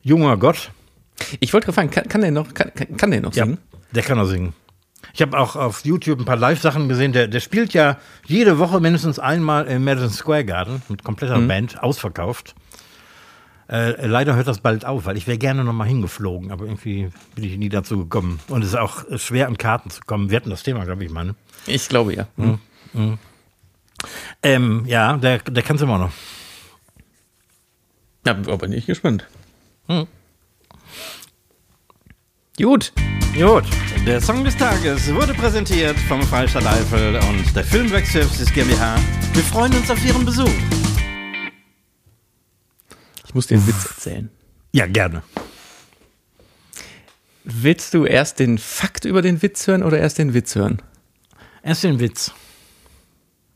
[0.02, 0.72] junger Gott.
[1.40, 3.60] Ich wollte fragen, kann, kann der noch, kann, kann der noch Ja, singen?
[3.92, 4.54] der kann er singen.
[5.14, 7.12] Ich habe auch auf YouTube ein paar Live-Sachen gesehen.
[7.14, 11.82] Der, der spielt ja jede Woche mindestens einmal im Madison Square Garden mit kompletter Band,
[11.84, 12.56] ausverkauft.
[13.72, 17.10] Äh, leider hört das bald auf, weil ich wäre gerne noch mal hingeflogen, aber irgendwie
[17.36, 18.40] bin ich nie dazu gekommen.
[18.50, 20.30] Und es ist auch schwer, an Karten zu kommen.
[20.30, 21.24] Wir hatten das Thema, glaube ich, mal.
[21.24, 21.36] Ne?
[21.68, 22.28] Ich glaube ja.
[24.44, 26.12] Ähm, ja, der, der kann es immer noch.
[28.26, 29.26] Ja, aber bin ich gespannt.
[29.88, 30.06] Hm.
[32.58, 32.92] Gut.
[33.34, 33.64] Gut.
[34.06, 38.98] Der Song des Tages wurde präsentiert vom Freistaat Eifel und der Filmwerk Services GmbH.
[39.34, 40.52] Wir freuen uns auf Ihren Besuch.
[43.32, 44.30] Ich muss dir einen Witz erzählen.
[44.74, 45.24] Ja, gerne.
[47.46, 50.82] Willst du erst den Fakt über den Witz hören oder erst den Witz hören?
[51.64, 52.34] Erst den Witz.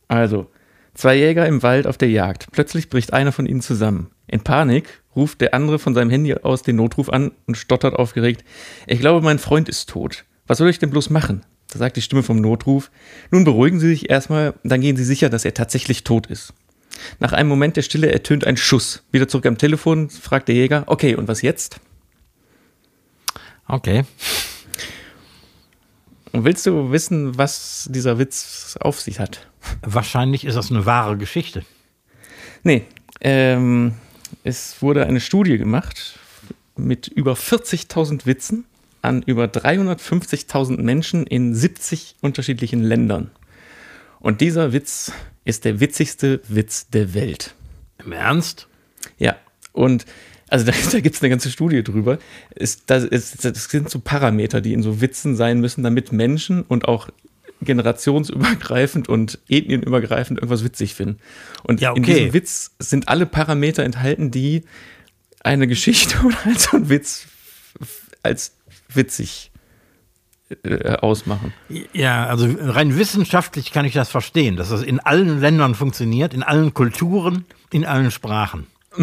[0.07, 0.49] Also,
[0.93, 2.47] zwei Jäger im Wald auf der Jagd.
[2.53, 4.11] Plötzlich bricht einer von ihnen zusammen.
[4.27, 8.45] In Panik ruft der andere von seinem Handy aus den Notruf an und stottert aufgeregt.
[8.88, 10.23] Ich glaube, mein Freund ist tot.
[10.47, 11.45] Was soll ich denn bloß machen?
[11.69, 12.91] Da sagt die Stimme vom Notruf.
[13.29, 16.53] Nun beruhigen Sie sich erstmal, dann gehen Sie sicher, dass er tatsächlich tot ist.
[17.19, 19.04] Nach einem Moment der Stille ertönt ein Schuss.
[19.12, 21.80] Wieder zurück am Telefon fragt der Jäger, okay, und was jetzt?
[23.67, 24.06] Okay.
[26.32, 29.48] Und willst du wissen, was dieser Witz auf sich hat?
[29.82, 31.63] Wahrscheinlich ist das eine wahre Geschichte.
[32.63, 32.84] Nee,
[33.21, 33.93] ähm,
[34.43, 36.19] es wurde eine Studie gemacht
[36.76, 38.65] mit über 40.000 Witzen
[39.02, 43.32] an über 350.000 Menschen in 70 unterschiedlichen Ländern.
[44.19, 45.12] Und dieser Witz
[45.45, 47.55] ist der witzigste Witz der Welt.
[48.03, 48.67] Im Ernst?
[49.17, 49.38] Ja,
[49.71, 50.05] und
[50.49, 52.19] also da, da gibt es eine ganze Studie drüber.
[52.55, 56.63] Ist, das, ist, das sind so Parameter, die in so Witzen sein müssen, damit Menschen
[56.63, 57.10] und auch
[57.62, 61.19] generationsübergreifend und ethnienübergreifend irgendwas witzig finden.
[61.63, 62.13] Und Ja, in okay.
[62.13, 64.63] diesem Witz sind alle Parameter enthalten, die
[65.41, 67.27] eine Geschichte oder halt so ein Witz
[68.23, 68.55] als
[68.93, 69.51] witzig
[70.63, 71.53] äh, ausmachen.
[71.93, 76.43] Ja, also rein wissenschaftlich kann ich das verstehen, dass das in allen Ländern funktioniert, in
[76.43, 78.67] allen Kulturen, in allen Sprachen.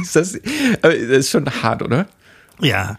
[0.00, 0.34] ist das,
[0.82, 2.06] aber das ist schon hart, oder?
[2.60, 2.98] Ja.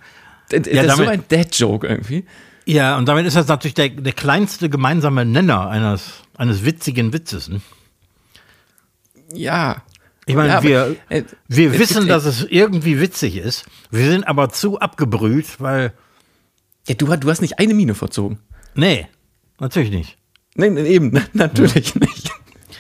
[0.50, 2.26] Das Ja, ist so damit- ein Dad-Joke irgendwie.
[2.66, 7.50] Ja, und damit ist das natürlich der, der kleinste gemeinsame Nenner eines, eines witzigen Witzes.
[7.50, 7.62] Ne?
[9.34, 9.84] Ja.
[10.26, 13.66] Ich meine, Ja, aber, wir, äh, wir wissen, dass es irgendwie witzig ist.
[13.90, 15.94] Wir sind aber zu abgebrüht, weil,
[16.90, 18.40] Ja, du, du hast nicht eine Mine verzogen.
[18.76, 19.08] nee,
[19.60, 20.18] natürlich nicht.
[20.56, 22.32] Nein, eben, natürlich nicht.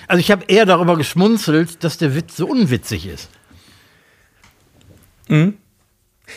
[0.07, 3.29] Also ich habe eher darüber geschmunzelt, dass der Witz so unwitzig ist.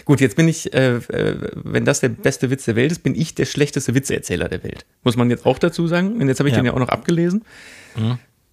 [0.05, 3.15] Gut, jetzt bin ich, äh, äh, wenn das der beste Witz der Welt ist, bin
[3.15, 4.85] ich der schlechteste Witzeerzähler der Welt.
[5.03, 6.21] Muss man jetzt auch dazu sagen.
[6.21, 6.61] Und jetzt habe ich Ja.
[6.61, 7.45] den ja auch noch abgelesen.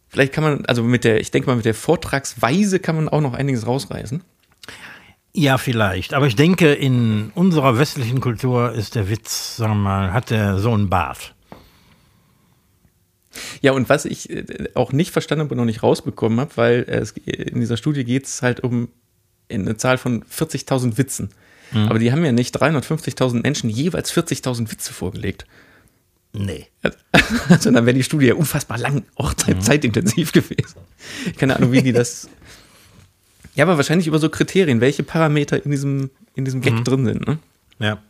[0.08, 3.22] Vielleicht kann man, also mit der, ich denke mal, mit der Vortragsweise kann man auch
[3.22, 4.22] noch einiges rausreißen.
[5.34, 6.14] Ja, vielleicht.
[6.14, 10.58] Aber ich denke, in unserer westlichen Kultur ist der Witz, sagen wir mal, hat der
[10.60, 11.36] so einen Bart.
[13.62, 16.80] Ja, und was ich äh, auch nicht verstanden habe und noch nicht rausbekommen habe, weil
[16.88, 18.90] äh, es, in dieser Studie geht es halt um
[19.52, 21.30] eine Zahl von 40.000 Witzen.
[21.72, 25.46] Aber die haben ja nicht 350.000 Menschen jeweils 40.000 Witze vorgelegt.
[26.34, 26.66] Nee.
[27.48, 30.80] Also dann wäre die Studie ja unfassbar lang, auch zeit- zeitintensiv gewesen.
[31.38, 32.28] Keine Ahnung, wie die das.
[33.60, 37.28] Ja, aber wahrscheinlich über so Kriterien, welche Parameter in diesem, in diesem Gag drin sind.
[37.28, 37.40] Ne?
[37.80, 38.02] Ja.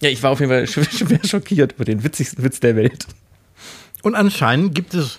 [0.00, 3.08] Ja, ich war auf jeden Fall schwer, schockiert über den witzigsten Witz der Welt.
[4.02, 5.18] Und anscheinend gibt es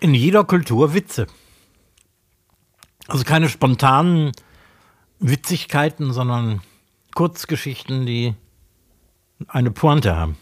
[0.00, 1.28] in jeder Kultur Witze.
[3.06, 4.32] Also keine spontanen
[5.18, 6.60] Witzigkeiten, sondern
[7.14, 8.34] Kurzgeschichten, die
[9.48, 10.36] eine Pointe haben.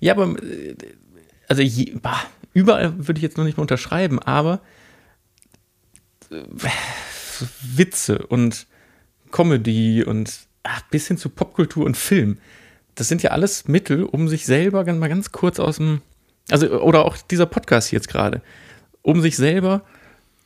[0.00, 0.74] Ja, aber äh,
[1.46, 2.20] also je, bah,
[2.52, 4.60] überall würde ich jetzt noch nicht mal unterschreiben, aber
[7.62, 8.66] Witze und
[9.30, 12.38] Comedy und ach, bis hin zu Popkultur und Film,
[12.94, 16.02] das sind ja alles Mittel, um sich selber ganz, mal ganz kurz aus dem,
[16.50, 18.42] also oder auch dieser Podcast jetzt gerade,
[19.02, 19.82] um sich selber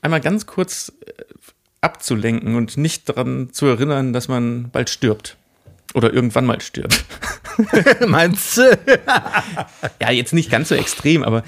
[0.03, 1.12] einmal ganz kurz äh,
[1.81, 5.37] abzulenken und nicht daran zu erinnern, dass man bald stirbt.
[5.95, 7.05] Oder irgendwann mal stirbt.
[8.07, 8.79] Meinst du?
[10.01, 11.42] Ja, jetzt nicht ganz so extrem, aber äh,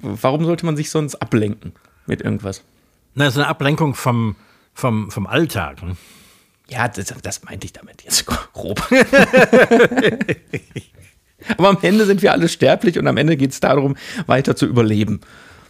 [0.00, 1.72] warum sollte man sich sonst ablenken
[2.06, 2.62] mit irgendwas?
[3.16, 4.36] Das ist eine Ablenkung vom,
[4.74, 5.82] vom, vom Alltag.
[5.82, 5.96] ne?
[6.68, 8.86] Ja, das, das meinte ich damit jetzt grob.
[11.56, 14.66] aber am Ende sind wir alle sterblich und am Ende geht es darum, weiter zu
[14.66, 15.20] überleben.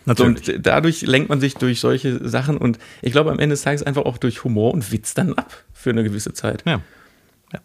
[0.07, 0.57] Natürlich.
[0.57, 3.83] Und dadurch lenkt man sich durch solche Sachen und ich glaube, am Ende des Tages
[3.83, 6.63] einfach auch durch Humor und Witz dann ab für eine gewisse Zeit.
[6.67, 6.81] Ja.
[7.53, 7.61] ja.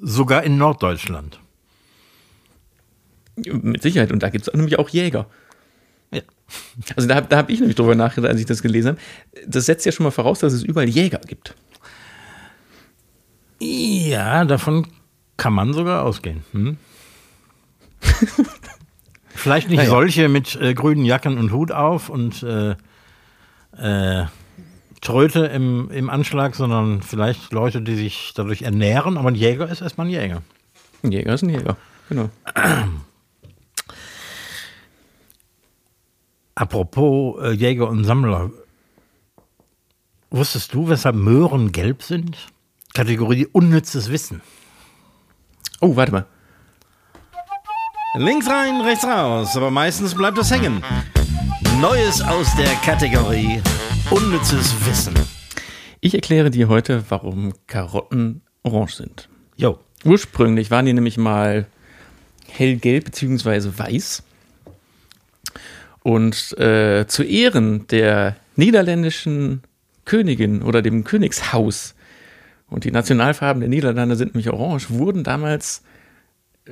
[0.00, 1.40] Sogar in Norddeutschland.
[3.36, 4.12] Mit Sicherheit.
[4.12, 5.26] Und da gibt es nämlich auch Jäger.
[6.94, 8.98] Also da, da habe ich nämlich drüber nachgedacht, als ich das gelesen habe.
[9.46, 11.54] Das setzt ja schon mal voraus, dass es überall Jäger gibt.
[13.60, 14.86] Ja, davon
[15.36, 16.44] kann man sogar ausgehen.
[16.52, 16.76] Hm?
[19.28, 19.90] Vielleicht nicht Naja.
[19.90, 22.74] solche mit äh, grünen Jacken und Hut auf und äh,
[23.78, 24.26] äh,
[25.00, 29.18] Tröte im, im Anschlag, sondern vielleicht Leute, die sich dadurch ernähren.
[29.18, 30.42] Aber ein Jäger ist erstmal ein Jäger.
[31.02, 31.76] Ein Jäger ist ein Jäger.
[32.08, 32.30] Genau.
[36.56, 38.50] Apropos äh, Jäger und Sammler.
[40.30, 42.48] Wusstest du, weshalb Möhren gelb sind?
[42.94, 44.40] Kategorie unnützes Wissen.
[45.80, 46.26] Oh, warte mal.
[48.16, 50.82] Links rein, rechts raus, aber meistens bleibt es hängen.
[51.78, 53.60] Neues aus der Kategorie
[54.10, 55.14] Unnützes Wissen.
[56.00, 59.28] Ich erkläre dir heute, warum Karotten orange sind.
[59.56, 59.78] Jo.
[60.04, 61.66] Ursprünglich waren die nämlich mal
[62.48, 63.76] hellgelb bzw.
[63.76, 64.22] weiß.
[66.06, 69.62] Und äh, zu Ehren der niederländischen
[70.04, 71.96] Königin oder dem Königshaus
[72.68, 75.82] und die Nationalfarben der Niederlande sind nämlich orange, wurden damals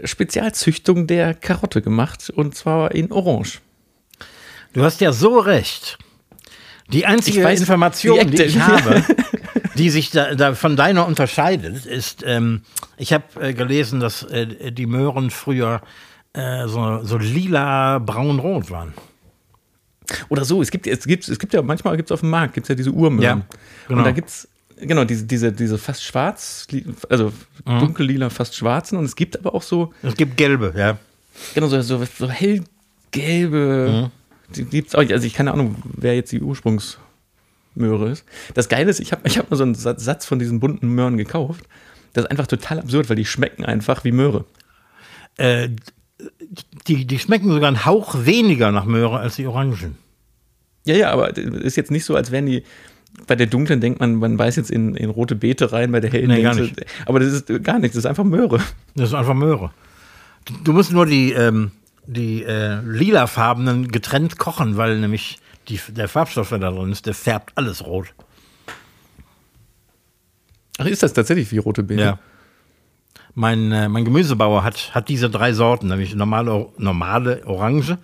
[0.05, 3.61] Spezialzüchtung der Karotte gemacht und zwar in orange.
[4.73, 5.99] Du hast ja so recht.
[6.93, 9.03] Die einzige weiß, Information, wie die ich habe,
[9.75, 12.63] die sich da, da von deiner unterscheidet, ist, ähm,
[12.97, 15.83] ich habe äh, gelesen, dass äh, die Möhren früher
[16.35, 18.95] äh, so, so lila, braun, rot waren.
[20.29, 22.69] Oder so, es gibt, es gibt, es gibt ja manchmal gibt's auf dem Markt gibt's
[22.69, 23.23] ja diese Urmöhren.
[23.23, 23.47] Ja,
[23.89, 23.99] genau.
[24.01, 24.47] Und da gibt's
[24.79, 26.67] genau, diese, diese, diese fast schwarz,
[27.09, 27.33] also
[27.65, 28.99] dunkellila, fast schwarzen.
[28.99, 30.99] Und es gibt aber auch so, Es gibt gelbe, ja.
[31.55, 32.29] genau, so, so, so
[33.13, 34.11] hellgelbe.
[34.55, 38.25] Die gibt's auch, also ich keine Ahnung, wer jetzt die Ursprungsmöhre ist.
[38.55, 40.89] Das Geile ist, ich habe ich hab mal so einen Sa- Satz von diesen bunten
[40.89, 41.65] Möhren gekauft.
[42.13, 44.45] Das ist einfach total absurd, weil die schmecken einfach wie Möhre.
[45.37, 45.71] Äh,
[46.87, 49.97] die, die schmecken sogar einen Hauch weniger nach Möhre als die Orangen.
[50.87, 52.63] Ja, ja, aber ist jetzt nicht so, als wären die.
[53.29, 56.11] Bei der dunklen denkt man, man beißt jetzt in, in rote Beete rein, bei der
[56.11, 56.69] hellen Nee, gar du-
[57.07, 58.59] Aber das ist gar nichts, das ist einfach Möhre.
[58.97, 59.71] Das ist einfach Möhre.
[60.65, 61.71] Du, musst nur die, ähm,
[62.07, 67.15] die äh, lilafarbenen getrennt kochen, weil nämlich die, der Farbstoff, der da drin ist, der
[67.15, 68.13] färbt alles rot.
[70.79, 72.03] Ach, ist das tatsächlich wie rote Beete?
[73.35, 77.99] Mein, äh, mein Gemüsebauer hat, hat diese drei Sorten, nämlich normale, normale Orange,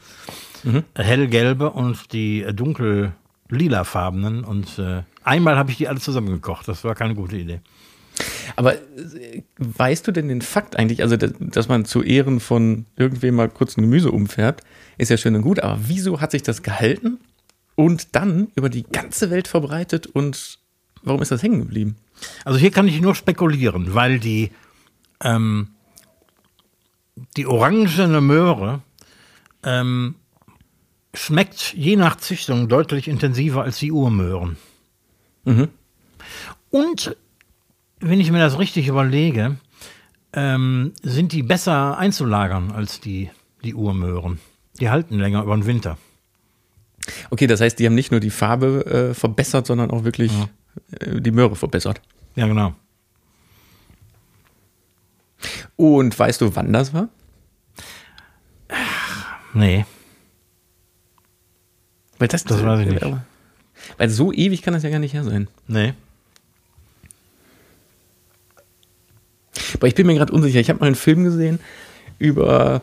[0.95, 3.13] hellgelbe und die äh, dunkel
[3.49, 4.45] lilafarbenen.
[4.45, 6.67] Und äh, einmal habe ich die alle zusammengekocht.
[6.69, 7.61] Das war keine gute Idee.
[8.57, 12.87] Aber äh, weißt du denn den Fakt eigentlich, also dass, dass man zu Ehren von
[12.97, 14.65] irgendwem mal kurz ein Gemüse umfärbt,
[14.99, 17.19] ist ja schön und gut, aber wieso hat sich das gehalten
[17.75, 20.59] und dann über die ganze Welt verbreitet und
[21.03, 21.97] warum ist das hängen geblieben?
[22.45, 24.51] Also hier kann ich nur spekulieren, weil die,
[25.23, 25.69] ähm,
[27.37, 28.81] die orangene Möhre
[29.63, 30.15] ähm,
[31.15, 34.57] schmeckt je nach Züchtung deutlich intensiver als die Urmöhren.
[36.71, 37.17] Und
[38.01, 39.57] wenn ich mir das richtig überlege,
[40.33, 43.31] ähm, sind die besser einzulagern als die,
[43.65, 44.39] die Urmöhren.
[44.79, 45.99] Die halten länger über den Winter.
[47.31, 50.33] Okay, das heißt, die haben nicht nur die Farbe äh, verbessert, sondern auch wirklich
[50.93, 52.01] äh, die Möhre verbessert.
[52.37, 52.75] Ja, genau.
[55.81, 57.09] Und weißt du, wann das war?
[59.55, 59.87] Nee.
[62.19, 63.17] Weil das, Das weiß ich nicht.
[63.97, 65.49] Weil so ewig kann das ja gar nicht her sein.
[65.69, 65.95] Nee.
[69.73, 70.61] Aber ich bin mir gerade unsicher.
[70.61, 71.61] Ich habe mal einen Film gesehen
[72.19, 72.83] über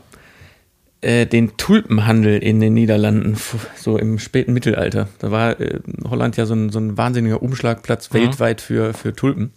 [1.01, 3.37] äh, den Tulpenhandel in den Niederlanden,
[3.75, 5.07] so im späten Mittelalter.
[5.19, 9.53] Da war äh, Holland ja so ein, so ein wahnsinniger Umschlagplatz weltweit für, für Tulpen.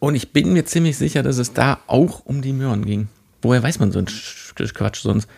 [0.00, 3.08] Und ich bin mir ziemlich sicher, dass es da auch um die Möhren ging.
[3.42, 5.28] Woher weiß man so ein Sch- Quatsch sonst?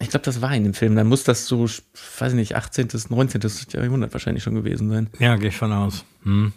[0.00, 0.96] Ich glaube, das war in dem Film.
[0.96, 3.40] Dann muss das so, weiß ich nicht, 18., 19.
[3.72, 5.08] Jahrhundert wahrscheinlich schon gewesen sein.
[5.18, 6.04] Ja, gehe ich von aus.
[6.22, 6.52] Hm.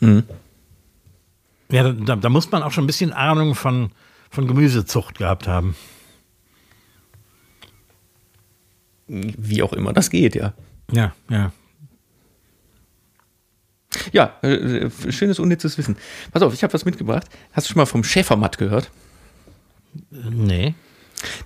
[0.00, 0.22] Mhm.
[1.70, 3.90] Ja, da, da muss man auch schon ein bisschen Ahnung von,
[4.30, 5.74] von Gemüsezucht gehabt haben.
[9.06, 10.52] Wie auch immer das geht, ja.
[10.92, 11.52] Ja, ja.
[14.12, 15.96] Ja, äh, äh, schönes unnützes Wissen.
[16.32, 17.26] Pass auf, ich habe was mitgebracht.
[17.52, 18.90] Hast du schon mal vom Schäfermatt gehört?
[20.10, 20.74] Nee.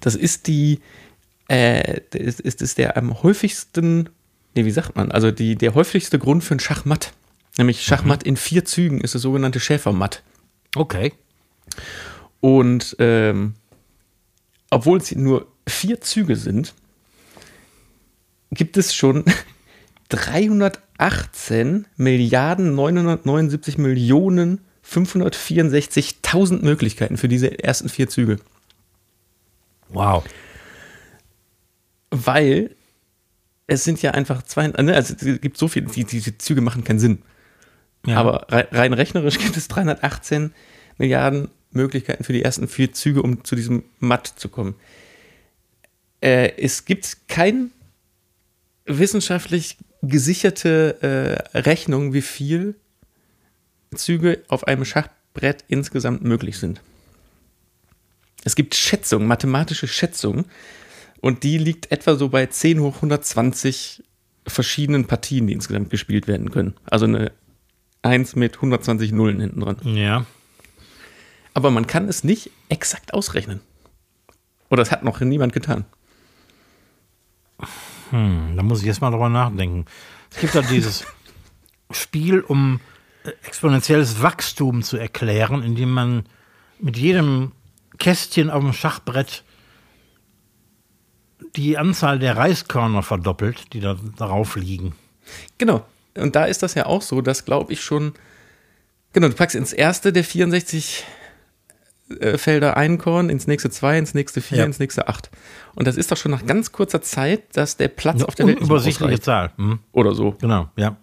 [0.00, 0.80] Das ist die,
[1.48, 4.08] äh, das ist, ist der am häufigsten,
[4.54, 5.12] nee, wie sagt man?
[5.12, 7.12] Also die, der häufigste Grund für ein Schachmatt.
[7.58, 10.22] Nämlich Schachmatt in vier Zügen ist das sogenannte Schäfermatt.
[10.74, 11.12] Okay.
[12.40, 13.54] Und ähm,
[14.70, 16.74] obwohl es nur vier Züge sind,
[18.50, 19.24] gibt es schon
[21.02, 28.36] 318 Milliarden 979 Millionen 564.000 Möglichkeiten für diese ersten vier Züge.
[29.88, 30.24] Wow.
[32.10, 32.74] Weil
[33.66, 36.84] es sind ja einfach zwei, ne, also es gibt so viel, die, diese Züge machen
[36.84, 37.22] keinen Sinn.
[38.06, 38.18] Ja.
[38.18, 40.52] Aber rei- rein rechnerisch gibt es 318
[40.98, 44.74] Milliarden Möglichkeiten für die ersten vier Züge, um zu diesem Matt zu kommen.
[46.20, 47.70] Äh, es gibt kein
[48.84, 52.74] wissenschaftlich gesicherte äh, Rechnung, wie viel
[53.94, 56.80] Züge auf einem Schachbrett insgesamt möglich sind.
[58.44, 60.46] Es gibt Schätzungen, mathematische Schätzungen,
[61.22, 64.02] und die liegt etwa so bei 10 hoch 120
[64.44, 66.74] verschiedenen Partien, die insgesamt gespielt werden können.
[66.84, 67.30] Also eine
[68.02, 69.76] 1 mit 120 Nullen hinten dran.
[69.84, 70.26] Ja.
[71.54, 73.60] Aber man kann es nicht exakt ausrechnen.
[74.68, 75.84] Oder das hat noch niemand getan.
[78.12, 79.86] Hm, da muss ich jetzt mal drüber nachdenken.
[80.30, 81.04] Es gibt ja dieses
[81.90, 82.80] Spiel, um
[83.24, 86.26] äh, exponentielles Wachstum zu erklären, indem man
[86.78, 87.52] mit jedem
[87.98, 89.44] Kästchen auf dem Schachbrett
[91.56, 94.94] die Anzahl der Reiskörner verdoppelt, die da darauf liegen.
[95.58, 95.84] Genau.
[96.16, 98.12] Und da ist das ja auch so, dass, glaube ich, schon.
[99.14, 101.21] Genau, du packst ins erste der 64 äh,
[102.38, 104.64] Felder ein Korn, ins nächste zwei, ins nächste vier, Ja.
[104.64, 105.30] ins nächste acht.
[105.74, 108.62] Und das ist doch schon nach ganz kurzer Zeit, dass der Platz auf der Welt
[108.62, 109.24] ausreicht.
[109.24, 109.52] Zahl.
[109.56, 110.32] Hm, Oder so.
[110.40, 110.96] genau, ja.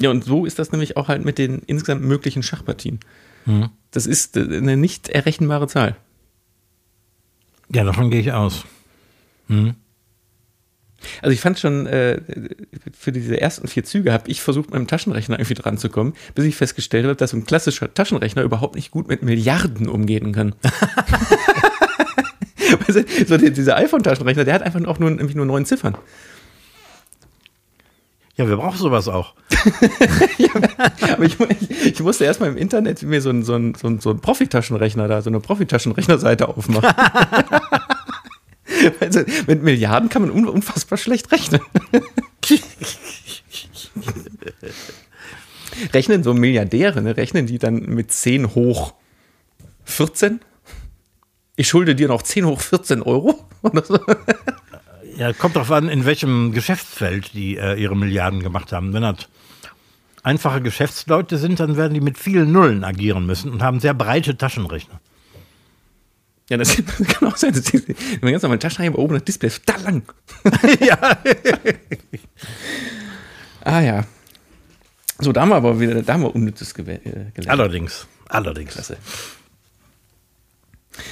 [0.00, 3.00] Ja, und so ist das nämlich auch halt mit den insgesamt möglichen Schachpartien.
[3.46, 3.70] Mhm.
[3.90, 5.96] Das ist äh, eine nicht errechenbare Zahl.
[7.72, 8.64] Ja, davon gehe ich aus.
[9.48, 9.74] Hm.
[11.22, 12.20] Also ich fand schon, äh,
[12.96, 16.14] für diese ersten vier Züge habe ich versucht, mit dem Taschenrechner irgendwie dran zu kommen,
[16.34, 20.54] bis ich festgestellt habe, dass ein klassischer Taschenrechner überhaupt nicht gut mit Milliarden umgehen kann.
[23.26, 25.96] So die, dieser iPhone-Taschenrechner, der hat einfach auch nur, nur neun Ziffern.
[28.36, 29.34] Ja, wir brauchen sowas auch.
[31.12, 33.98] Aber ich, ich, ich musste erstmal im Internet mir so einen so ein, so ein,
[33.98, 36.88] so ein Profitaschenrechner da, so eine Profitaschenrechnerseite aufmachen.
[39.00, 41.60] also, mit Milliarden kann man un unfassbar schlecht rechnen.
[45.92, 47.16] rechnen so Milliardäre, ne?
[47.16, 48.94] rechnen die dann mit 10 hoch
[49.84, 50.40] 14?
[51.56, 53.46] Ich schulde dir noch 10 hoch 14 Euro?
[53.84, 53.98] So.
[55.16, 58.92] Ja, kommt drauf an, in welchem Geschäftsfeld die äh, ihre Milliarden gemacht haben.
[58.92, 59.28] Wenn das
[60.22, 64.36] einfache Geschäftsleute sind, dann werden die mit vielen Nullen agieren müssen und haben sehr breite
[64.36, 65.00] Taschenrechner.
[66.48, 66.76] Ja, das
[67.08, 67.52] kann auch sein.
[67.52, 70.02] Das ist, wenn man ganz normal Taschenrechner oben das Display ist da lang.
[70.80, 71.18] ja.
[73.64, 74.04] ah ja.
[75.18, 77.48] So, da haben wir aber wieder, da haben wir Unnützes äh, gelernt.
[77.48, 78.06] Allerdings.
[78.28, 78.72] Allerdings.
[78.72, 78.96] Klasse.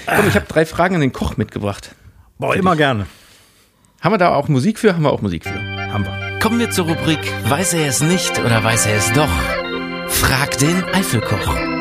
[0.06, 1.94] Komm, ich habe drei Fragen an den Koch mitgebracht.
[2.38, 3.06] Boah, immer gerne.
[4.00, 4.94] Haben wir da auch Musik für?
[4.94, 5.60] Haben wir auch Musik für.
[5.92, 6.38] Haben wir.
[6.38, 7.18] Kommen wir zur Rubrik
[7.48, 9.30] Weiß er es nicht oder weiß er es doch?
[10.08, 11.75] Frag den Eifelkoch.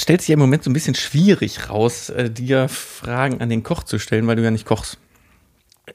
[0.00, 3.62] Stellt sich ja im Moment so ein bisschen schwierig raus, äh, dir Fragen an den
[3.62, 4.98] Koch zu stellen, weil du ja nicht kochst.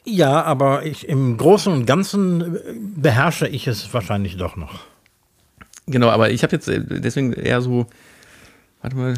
[0.04, 2.60] Ja, aber ich, im Großen und Ganzen äh,
[2.96, 4.82] beherrsche ich es wahrscheinlich doch noch.
[5.88, 7.86] Genau, aber ich habe jetzt äh, deswegen eher so,
[8.82, 9.14] warte mal.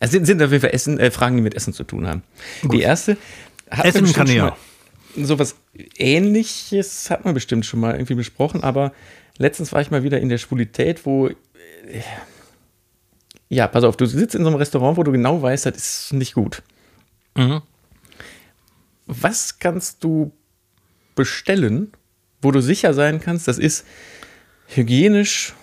[0.00, 2.22] Es sind, sind auf jeden Fall Essen, äh, Fragen, die mit Essen zu tun haben.
[2.62, 3.16] Die erste
[3.70, 4.56] hat Essen man kann mal- auch.
[5.16, 5.56] Sowas
[5.96, 8.92] ähnliches hat man bestimmt schon mal irgendwie besprochen, aber
[9.38, 11.30] letztens war ich mal wieder in der Schwulität, wo.
[13.48, 16.12] Ja, pass auf, du sitzt in so einem Restaurant, wo du genau weißt, das ist
[16.12, 16.62] nicht gut.
[17.34, 17.62] Mhm.
[19.06, 20.32] Was kannst du
[21.14, 21.92] bestellen,
[22.42, 23.86] wo du sicher sein kannst, das ist
[24.68, 25.54] hygienisch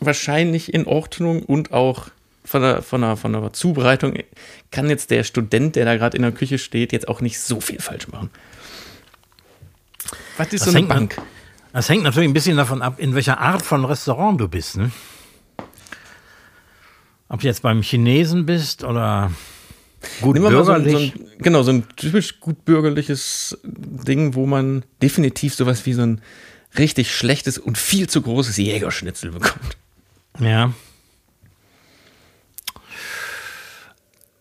[0.00, 2.08] wahrscheinlich in Ordnung und auch
[2.44, 4.14] von der, von der, von der Zubereitung
[4.70, 7.60] kann jetzt der Student, der da gerade in der Küche steht, jetzt auch nicht so
[7.60, 8.30] viel falsch machen.
[10.36, 11.20] Was ist Das so eine an- Bank?
[11.72, 14.76] Das hängt natürlich ein bisschen davon ab, in welcher Art von Restaurant du bist.
[14.76, 14.90] Ne?
[17.28, 19.30] Ob du jetzt beim Chinesen bist oder
[20.20, 21.14] gut Nehmen wir mal so ein, so bürgerlich.
[21.14, 26.20] ein, genau, so ein typisch gut bürgerliches Ding, wo man definitiv sowas wie so ein
[26.78, 29.76] richtig schlechtes und viel zu großes Jägerschnitzel bekommt.
[30.38, 30.72] Ja.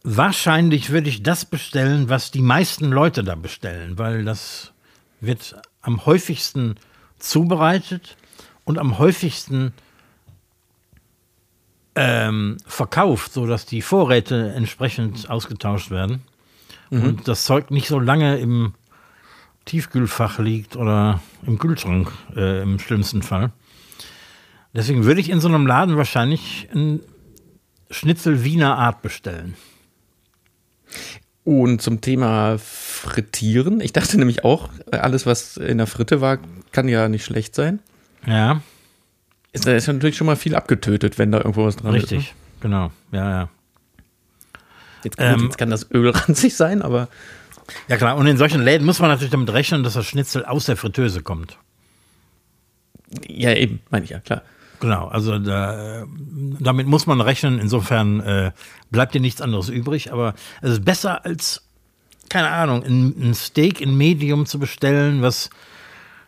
[0.03, 4.71] Wahrscheinlich würde ich das bestellen, was die meisten Leute da bestellen, weil das
[5.19, 6.75] wird am häufigsten
[7.17, 8.17] zubereitet
[8.65, 9.73] und am häufigsten
[11.95, 16.21] ähm, verkauft, sodass die Vorräte entsprechend ausgetauscht werden
[16.89, 18.73] und das Zeug nicht so lange im
[19.65, 23.51] Tiefkühlfach liegt oder im Kühlschrank äh, im schlimmsten Fall.
[24.73, 26.99] Deswegen würde ich in so einem Laden wahrscheinlich ein
[27.89, 29.55] Schnitzel Wiener Art bestellen.
[31.43, 33.79] Und zum Thema Frittieren.
[33.79, 36.39] Ich dachte nämlich auch, alles, was in der Fritte war,
[36.71, 37.79] kann ja nicht schlecht sein.
[38.25, 38.61] Ja,
[39.55, 42.19] Ist, da ist natürlich schon mal viel abgetötet, wenn da irgendwo was dran richtig.
[42.19, 42.25] ist.
[42.27, 42.33] ne?
[42.61, 42.91] Genau.
[43.11, 43.49] Ja, ja.
[45.03, 47.07] Jetzt, gut, Ähm, jetzt kann das Öl ranzig sein, aber
[47.87, 48.17] Ja, klar.
[48.17, 51.21] Und in solchen Läden muss man natürlich damit rechnen, dass das Schnitzel aus der Fritteuse
[51.21, 51.57] kommt.
[53.27, 54.41] ja, eben, meine ich ja, klar.
[54.81, 55.07] Genau.
[55.07, 56.05] Also da,
[56.59, 57.59] damit muss man rechnen.
[57.59, 58.51] Insofern äh,
[58.91, 60.11] bleibt dir nichts anderes übrig.
[60.11, 61.63] Aber es ist besser als,
[62.29, 65.49] keine Ahnung, ein, ein Steak in Medium zu bestellen, was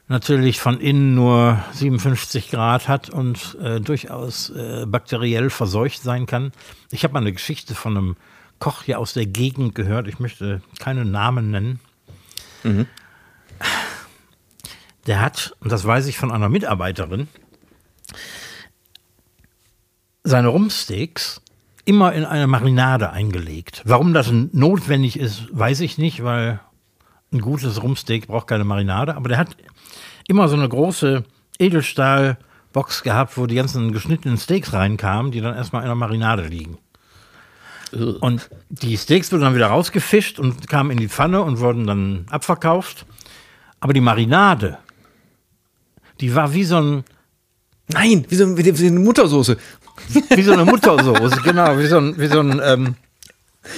[0.08, 6.52] natürlich von innen nur 57 Grad hat und äh, durchaus äh, bakteriell verseucht sein kann.
[6.92, 8.16] Ich habe mal eine Geschichte von einem
[8.60, 10.08] Koch hier aus der Gegend gehört.
[10.08, 11.80] Ich möchte keine Namen nennen.
[15.06, 17.28] Der hat, und das weiß ich von einer Mitarbeiterin,
[20.24, 21.42] seine Rumpsteaks
[21.86, 23.82] immer in eine Marinade eingelegt.
[23.86, 26.60] Warum das notwendig ist, weiß ich nicht, weil
[27.32, 29.16] ein gutes Rumpsteak braucht keine Marinade.
[29.16, 29.56] Aber der hat
[30.28, 31.24] immer so eine große
[31.60, 36.78] Edelstahlbox gehabt, wo die ganzen geschnittenen Steaks reinkamen, die dann erstmal in der Marinade liegen.
[38.20, 42.26] Und die Steaks wurden dann wieder rausgefischt und kamen in die Pfanne und wurden dann
[42.30, 43.06] abverkauft.
[43.80, 44.78] Aber die Marinade,
[46.20, 47.04] die war wie so ein,
[47.90, 49.58] Nein, wie so, wie, wie eine Muttersoße.
[50.30, 52.96] wie so eine Muttersoße, genau, wie so ein, wie so ein ähm,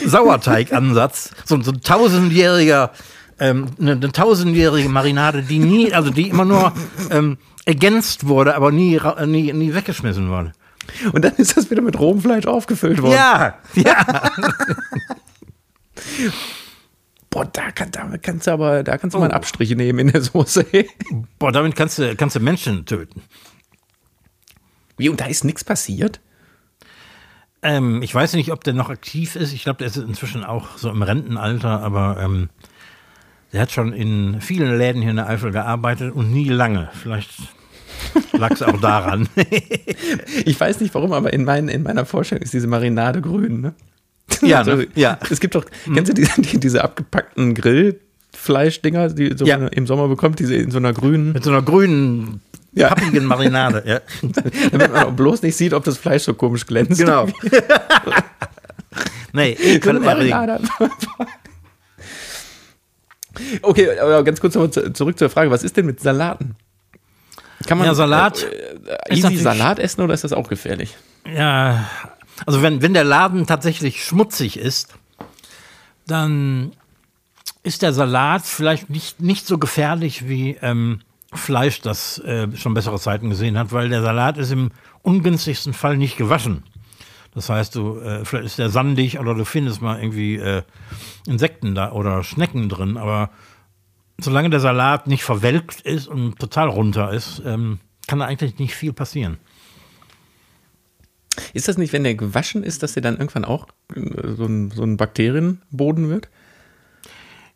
[0.05, 2.91] Sauerteigansatz, so, so ein tausendjähriger,
[3.39, 6.73] ähm, eine, eine tausendjährige Marinade, die nie, also die immer nur
[7.11, 10.53] ähm, ergänzt wurde, aber nie, nie, nie weggeschmissen wurde.
[11.13, 13.13] Und dann ist das wieder mit rohem Fleisch aufgefüllt worden.
[13.13, 14.31] Ja, ja.
[17.29, 19.21] Boah, da, kann, da kannst du aber, da kannst du oh.
[19.21, 20.65] mal einen Abstrich nehmen in der Soße.
[21.39, 23.21] Boah, damit kannst du, kannst du Menschen töten.
[24.97, 26.19] Wie, und da ist nichts passiert?
[27.61, 29.53] Ähm, ich weiß nicht, ob der noch aktiv ist.
[29.53, 32.49] Ich glaube, der ist inzwischen auch so im Rentenalter, aber ähm,
[33.51, 36.89] der hat schon in vielen Läden hier in der Eifel gearbeitet und nie lange.
[37.01, 37.31] Vielleicht
[38.33, 39.27] lag es auch daran.
[40.45, 43.61] ich weiß nicht warum, aber in, mein, in meiner Vorstellung ist diese Marinade grün.
[43.61, 43.73] Ne?
[44.41, 45.17] Ja, also, ja.
[45.29, 45.95] Es gibt doch, mhm.
[45.95, 49.57] kennst du diese, die, diese abgepackten Grillfleischdinger, die so ja.
[49.67, 51.33] im Sommer bekommt, diese in so einer grünen.
[51.33, 52.41] Mit so einer grünen,
[52.73, 52.89] ja.
[52.89, 54.01] pappigen Marinade, ja.
[54.71, 56.99] Damit man auch bloß nicht sieht, ob das Fleisch so komisch glänzt.
[56.99, 57.27] Genau.
[59.33, 60.61] nee, Marinade.
[63.61, 66.55] Okay, aber ganz kurz noch zurück zur Frage, was ist denn mit Salaten?
[67.65, 70.95] Kann man ja, Salat äh, easy Salat essen oder ist das auch gefährlich?
[71.33, 71.89] Ja,
[72.45, 74.93] also wenn, wenn der Laden tatsächlich schmutzig ist,
[76.07, 76.71] dann
[77.63, 81.01] ist der Salat vielleicht nicht, nicht so gefährlich wie ähm,
[81.33, 84.71] Fleisch, das äh, schon bessere Zeiten gesehen hat, weil der Salat ist im
[85.03, 86.63] ungünstigsten Fall nicht gewaschen.
[87.39, 90.61] Das heißt, du, äh, vielleicht ist der sandig oder du findest mal irgendwie äh,
[91.25, 93.29] Insekten da oder Schnecken drin, aber
[94.19, 98.75] solange der Salat nicht verwelkt ist und total runter ist, ähm, kann da eigentlich nicht
[98.75, 99.37] viel passieren.
[101.53, 104.71] Ist das nicht, wenn der gewaschen ist, dass der dann irgendwann auch äh, so ein,
[104.71, 106.27] so ein Bakterienboden wird?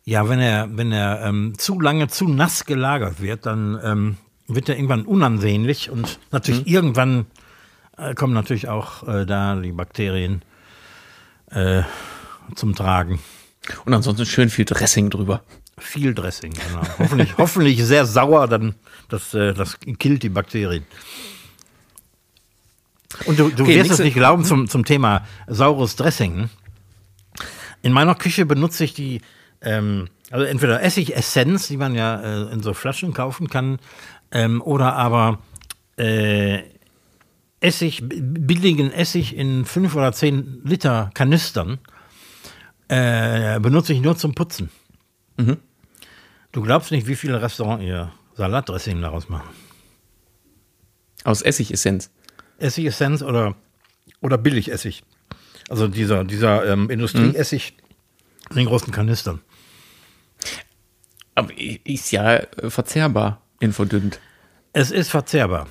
[0.04, 4.16] Ja, wenn er, wenn er ähm, zu lange zu nass gelagert wird, dann ähm,
[4.46, 6.72] wird er irgendwann unansehnlich und natürlich mhm.
[6.72, 7.26] irgendwann
[7.96, 10.42] äh, kommen natürlich auch äh, da die Bakterien
[11.50, 11.82] äh,
[12.54, 13.20] zum Tragen.
[13.84, 15.42] Und ansonsten schön viel Dressing drüber.
[15.78, 16.82] Viel Dressing, genau.
[16.98, 18.74] hoffentlich, hoffentlich sehr sauer, dann
[19.08, 20.84] das, äh, das killt die Bakterien.
[23.26, 26.50] Und du, du okay, wirst es nicht glauben zum, zum Thema saures Dressing.
[27.82, 29.20] In meiner Küche benutze ich die,
[29.60, 33.78] ähm, also entweder Essigessenz, die man ja äh, in so Flaschen kaufen kann,
[34.30, 35.38] ähm, oder aber
[35.96, 36.62] äh,
[37.64, 41.78] Essig, billigen Essig in fünf oder zehn Liter Kanistern
[42.88, 44.68] äh, benutze ich nur zum Putzen.
[45.38, 45.56] Mhm.
[46.52, 49.48] Du glaubst nicht, wie viele Restaurants ihr Salatdressing daraus machen.
[51.24, 52.10] Aus Essigessenz?
[52.58, 53.56] Essigessenz oder,
[54.20, 55.02] oder Billigessig.
[55.70, 58.50] Also dieser, dieser ähm, Industrieessig mhm.
[58.50, 59.40] in den großen Kanistern.
[61.34, 64.20] Aber ist ja äh, verzehrbar, infodünnt.
[64.74, 65.66] Es ist verzehrbar.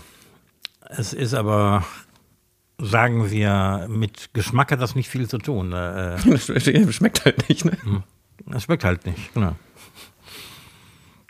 [0.95, 1.85] Es ist aber,
[2.77, 5.73] sagen wir, mit Geschmack hat das nicht viel zu tun.
[5.73, 6.19] Äh,
[6.91, 7.77] schmeckt halt nicht, ne?
[7.83, 8.03] Hm.
[8.53, 9.55] Es schmeckt halt nicht, genau.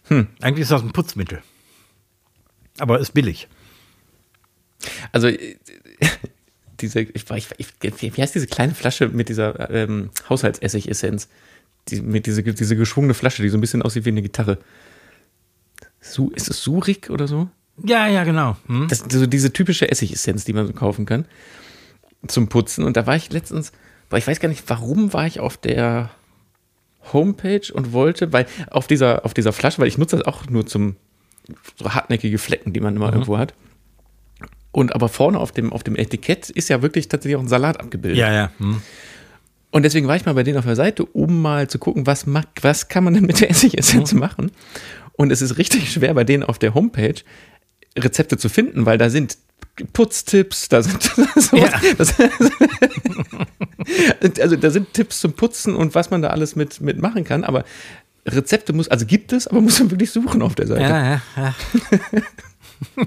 [0.08, 1.42] Hm, eigentlich ist das ein Putzmittel.
[2.80, 3.48] Aber ist billig.
[5.12, 5.56] Also, äh,
[6.82, 7.26] diese, ich,
[7.58, 11.30] ich, wie heißt diese kleine Flasche mit dieser ähm, Haushaltsessig-Essenz?
[11.90, 14.58] Die, mit diese, diese geschwungene Flasche, die so ein bisschen aussieht wie eine Gitarre.
[16.02, 17.50] Su, ist es Surik oder so?
[17.78, 18.56] Ja, ja, genau.
[18.68, 18.88] Hm?
[18.88, 21.26] Das, so diese typische Essigessenz, die man so kaufen kann
[22.28, 22.84] zum Putzen.
[22.84, 23.72] Und da war ich letztens,
[24.10, 26.12] weil ich weiß gar nicht, warum war ich auf der
[27.12, 30.66] Homepage und wollte, weil auf dieser, auf dieser Flasche, weil ich nutze das auch nur
[30.66, 30.96] zum
[31.78, 33.14] so hartnäckige Flecken, die man immer mhm.
[33.14, 33.54] irgendwo hat.
[34.72, 37.80] Und aber vorne auf dem, auf dem Etikett ist ja wirklich tatsächlich auch ein Salat
[37.80, 38.18] abgebildet.
[38.18, 38.52] Ja, ja.
[38.58, 38.82] Hm.
[39.70, 42.26] Und deswegen war ich mal bei denen auf der Seite, um mal zu gucken, was,
[42.62, 44.20] was kann man denn mit der Essigessenz mhm.
[44.20, 44.52] machen.
[45.14, 47.16] Und es ist richtig schwer, bei denen auf der Homepage
[47.98, 49.38] Rezepte zu finden, weil da sind
[49.94, 51.02] Putztipps, da sind
[51.36, 51.70] so, ja.
[51.98, 52.14] das,
[54.40, 57.44] also da sind Tipps zum Putzen und was man da alles mit, mit machen kann,
[57.44, 57.66] aber
[58.26, 60.82] Rezepte muss, also gibt es, aber muss man wirklich suchen auf der Seite.
[60.82, 61.56] Ja, ja, ja.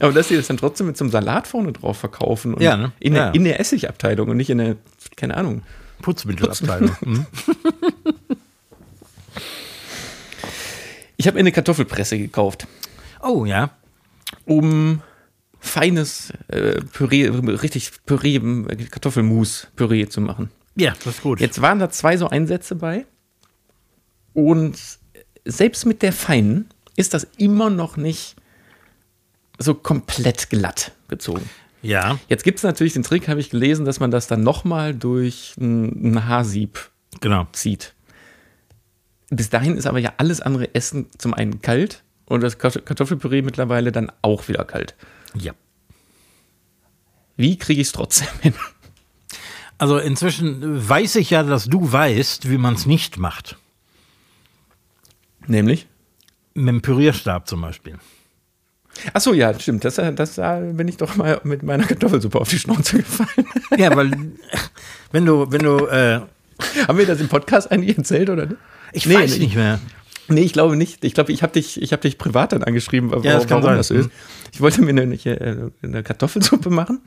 [0.00, 2.76] aber dass sie das dann trotzdem mit so einem Salat vorne drauf verkaufen und ja,
[2.76, 2.92] ne?
[3.00, 4.76] in, der, in der Essigabteilung und nicht in der,
[5.16, 5.62] keine Ahnung.
[6.02, 6.96] Putzmittelabteilung.
[7.00, 7.26] Mhm.
[11.16, 12.66] ich habe eine Kartoffelpresse gekauft.
[13.24, 13.70] Oh ja.
[14.44, 15.02] Um
[15.58, 18.38] feines äh, Püree, richtig Püree,
[18.90, 20.50] Kartoffelmus-Püree zu machen.
[20.76, 21.40] Ja, das ist gut.
[21.40, 23.06] Jetzt waren da zwei so Einsätze bei.
[24.34, 24.78] Und
[25.44, 28.36] selbst mit der feinen ist das immer noch nicht
[29.58, 31.48] so komplett glatt gezogen.
[31.80, 32.18] Ja.
[32.28, 35.54] Jetzt gibt es natürlich den Trick, habe ich gelesen, dass man das dann nochmal durch
[35.58, 37.46] ein, ein Haarsieb genau.
[37.52, 37.94] zieht.
[39.30, 43.92] Bis dahin ist aber ja alles andere Essen zum einen kalt und das Kartoffelpüree mittlerweile
[43.92, 44.94] dann auch wieder kalt.
[45.34, 45.52] Ja.
[47.36, 48.54] Wie kriege ich es trotzdem hin?
[49.76, 53.56] Also inzwischen weiß ich ja, dass du weißt, wie man es nicht macht.
[55.46, 55.86] Nämlich?
[56.54, 57.98] Mit dem Pürierstab zum Beispiel.
[59.12, 59.84] Ach so, ja, stimmt.
[59.84, 63.48] Das, das, da bin ich doch mal mit meiner Kartoffelsuppe auf die Schnauze gefallen.
[63.76, 64.12] Ja, weil
[65.10, 66.20] wenn du, wenn du äh,
[66.86, 68.60] Haben wir das im Podcast eigentlich erzählt oder nicht?
[68.92, 69.80] Ich weiß nicht mehr.
[70.28, 71.04] Nee, ich glaube nicht.
[71.04, 73.76] Ich glaube, ich habe dich, ich hab dich privat dann angeschrieben, Ja, das warum sein.
[73.76, 74.10] das so ist.
[74.52, 77.00] Ich wollte mir eine, eine, eine Kartoffelsuppe machen.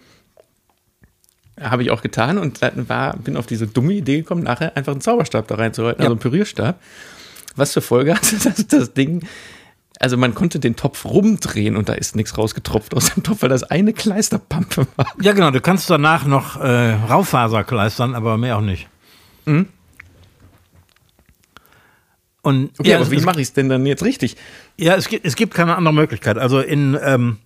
[1.60, 5.02] Habe ich auch getan und war, bin auf diese dumme Idee gekommen, nachher einfach einen
[5.02, 6.80] Zauberstab da reinzuhalten, also einen Pürierstab.
[7.56, 9.26] Was zur Folge hatte, dass das Ding,
[10.00, 13.50] also man konnte den Topf rumdrehen und da ist nichts rausgetropft aus dem Topf, weil
[13.50, 15.08] das eine Kleisterpampe war.
[15.20, 18.88] Ja, genau, du kannst danach noch äh, Raufaser kleistern, aber mehr auch nicht.
[22.48, 24.38] Und Okay, ja, aber es, wie mache ich es denn dann jetzt richtig?
[24.78, 26.38] ja es, gibt, es gibt keine andere Möglichkeit.
[26.38, 27.40] Also in, ähm,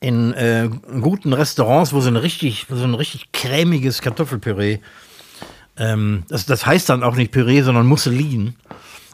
[0.00, 0.68] in äh,
[1.00, 4.80] guten Restaurants, wo so ein richtig, so ein richtig cremiges Kartoffelpüree,
[5.78, 8.56] ähm, das, das heißt dann auch nicht Püree, sondern Musselin,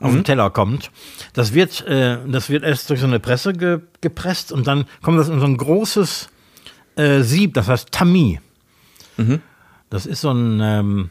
[0.00, 0.90] auf den Teller kommt.
[1.32, 5.16] Das wird, äh, das wird erst durch so eine Presse ge, gepresst und dann kommt
[5.16, 6.28] das in so ein großes
[6.96, 8.40] äh, Sieb, das heißt Tamis.
[9.90, 11.10] Das ist so ein, ähm,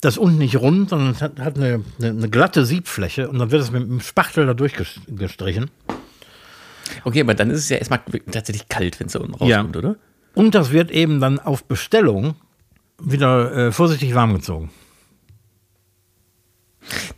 [0.00, 3.50] das unten nicht rund, sondern es hat, hat eine, eine, eine glatte Siebfläche und dann
[3.50, 5.70] wird es mit dem Spachtel da durchgestrichen.
[7.04, 9.96] Okay, aber dann ist es ja erstmal tatsächlich kalt, wenn es da unten rauskommt, oder?
[10.34, 12.36] Und das wird eben dann auf Bestellung
[13.02, 14.70] wieder äh, vorsichtig warm gezogen.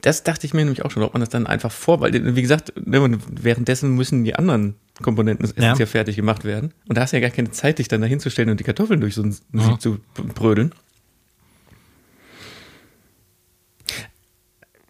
[0.01, 2.43] Das dachte ich mir nämlich auch schon, ob man das dann einfach vor, weil, wie
[2.43, 5.85] gesagt, ne, währenddessen müssen die anderen Komponenten des Essens Ja.
[5.85, 5.87] ja.
[5.87, 6.73] fertig gemacht werden.
[6.89, 9.01] Und da hast du ja gar keine Zeit, dich dann da hinzustellen und die Kartoffeln
[9.01, 10.75] durch so ein Sieb zu brödeln.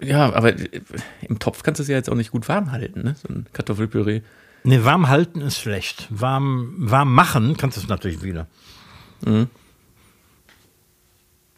[0.02, 0.80] Ja, aber äh,
[1.28, 3.16] im Topf kannst du es ja jetzt auch nicht gut warm halten, ne?
[3.22, 4.22] So ein Kartoffelpüree.
[4.64, 6.06] Ne, warm halten ist schlecht.
[6.10, 8.46] Warm, warm machen kannst du es natürlich wieder.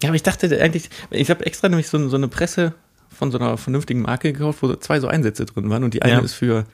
[0.03, 2.74] Ja, aber ich dachte eigentlich, ich habe extra nämlich so, so eine Presse
[3.09, 6.14] von so einer vernünftigen Marke gekauft, wo zwei so Einsätze drin waren und die eine
[6.14, 6.20] Ja.
[6.20, 6.66] ist für,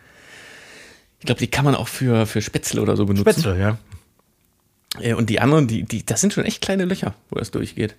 [1.21, 3.31] ich glaube, die kann man auch für, für Spätzle oder so benutzen.
[3.31, 3.79] Spätzle, ja.
[5.01, 7.97] Äh, Und die anderen, die, die, das sind schon echt kleine Löcher, wo das durchgeht.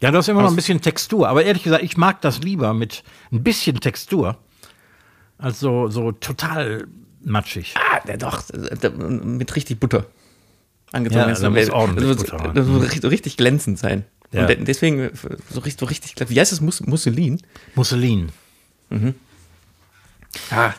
[0.00, 1.28] Ja, du hast immer noch ein bisschen Textur.
[1.28, 4.38] Aber ehrlich gesagt, ich mag das lieber mit ein bisschen Textur
[5.38, 6.86] als so, so total
[7.22, 7.74] matschig.
[7.76, 10.06] Ah, ja doch, äh, mit richtig Butter.
[10.92, 11.20] Angezogen.
[11.20, 11.42] Ja, ist.
[11.42, 14.04] da muss das, ordentlich muss, Butter das muss richtig, so richtig glänzend sein.
[14.32, 14.42] Ja.
[14.42, 15.10] Und de- deswegen äh,
[15.50, 16.34] so richtig, so richtig, glänzend.
[16.36, 17.40] wie heißt es, Mus Musselin?
[17.74, 18.30] Musselin.
[20.50, 20.72] Ah,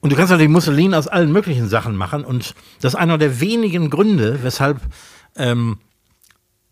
[0.00, 2.24] Und du kannst natürlich Musselin aus allen möglichen Sachen machen.
[2.24, 4.80] Und das ist einer der wenigen Gründe, weshalb
[5.36, 5.78] ähm,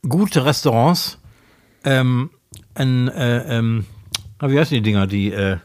[0.09, 1.18] gute Restaurants
[1.85, 2.30] ähm,
[2.74, 3.87] ein, äh, ähm,
[4.39, 5.59] ah, wie heißen die Dinger, die, äh,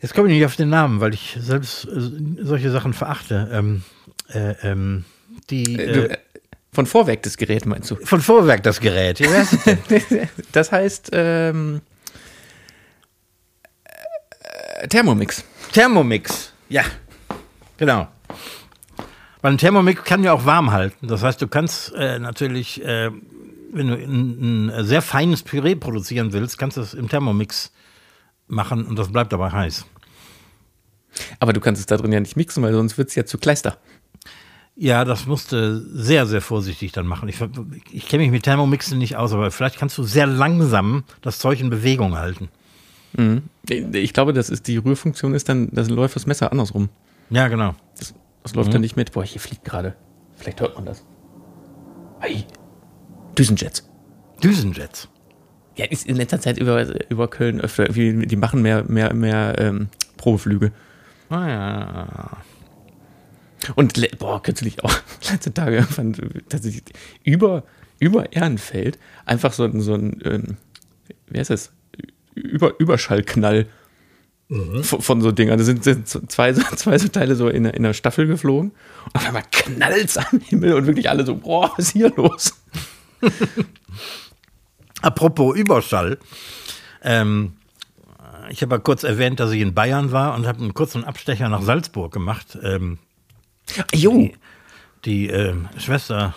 [0.00, 2.10] jetzt komme ich nicht auf den Namen, weil ich selbst äh,
[2.42, 3.48] solche Sachen verachte.
[3.52, 3.82] Ähm,
[4.32, 5.04] äh, ähm,
[5.50, 6.18] die, du, äh, äh,
[6.72, 7.96] von Vorwerk das Gerät meinst du?
[7.96, 9.20] von Vorwerk das Gerät.
[9.20, 9.28] Denn?
[10.52, 11.80] Das heißt ähm,
[13.84, 15.44] äh, Thermomix.
[15.72, 16.52] Thermomix.
[16.68, 16.84] Ja,
[17.76, 18.08] genau.
[19.40, 21.06] Weil ein Thermomix kann ja auch warm halten.
[21.06, 23.10] Das heißt, du kannst äh, natürlich, äh,
[23.74, 27.72] wenn du ein, ein sehr feines Püree produzieren willst, kannst du es im Thermomix
[28.46, 29.84] machen und das bleibt dabei heiß.
[31.38, 33.38] Aber du kannst es da drin ja nicht mixen, weil sonst wird es ja zu
[33.38, 33.78] Kleister.
[34.76, 37.28] Ja, das musst du sehr, sehr vorsichtig dann machen.
[37.28, 37.36] Ich,
[37.92, 41.60] ich kenne mich mit Thermomixen nicht aus, aber vielleicht kannst du sehr langsam das Zeug
[41.60, 42.48] in Bewegung halten.
[43.68, 46.88] Ich glaube, das ist die Rührfunktion ist dann, das läuft das Messer andersrum.
[47.30, 47.76] Ja, genau.
[47.96, 49.12] Das, das läuft dann nicht mit.
[49.12, 49.94] Boah, hier fliegt gerade.
[50.36, 51.04] Vielleicht hört man das.
[52.20, 52.44] Ei.
[53.38, 53.88] Düsenjets.
[54.42, 55.08] Düsenjets.
[55.76, 57.86] Ja, ist in letzter Zeit über, über Köln öfter.
[57.88, 60.70] Die machen mehr, mehr, mehr ähm, Probeflüge.
[61.30, 62.36] Ah, ja.
[63.76, 64.94] Und boah, kürzlich auch
[65.30, 66.84] letzte Tage fand tatsächlich
[67.24, 67.64] über,
[67.98, 70.56] über Ehrenfeld einfach so ein, so ein ähm,
[71.28, 71.72] wie heißt das?
[72.34, 73.66] Über, Überschallknall
[74.82, 75.56] von, von so Dingern.
[75.58, 78.72] Da sind, sind zwei, so- zwei so Teile so in, der- in der Staffel geflogen
[79.06, 82.52] und auf einmal knallt's am Himmel und wirklich alle so, boah, was ist hier los?
[85.02, 86.18] Apropos Überschall.
[87.02, 87.54] Ähm,
[88.50, 91.48] ich habe ja kurz erwähnt, dass ich in Bayern war und habe einen kurzen Abstecher
[91.48, 92.58] nach Salzburg gemacht.
[92.62, 92.98] Ähm,
[93.94, 94.30] Jo.
[95.04, 96.34] die äh, Schwester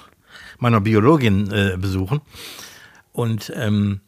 [0.59, 2.21] meiner Biologin äh, besuchen.
[3.11, 4.01] Und ähm,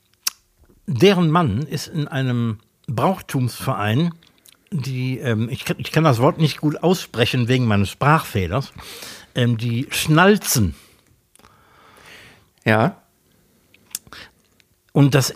[0.87, 4.13] deren Mann ist in einem Brauchtumsverein,
[4.71, 8.71] die, ähm, ich, kann, ich kann das Wort nicht gut aussprechen wegen meines Sprachfehlers,
[9.35, 10.75] ähm, die Schnalzen.
[12.69, 13.01] Ja.
[14.91, 15.33] Und das,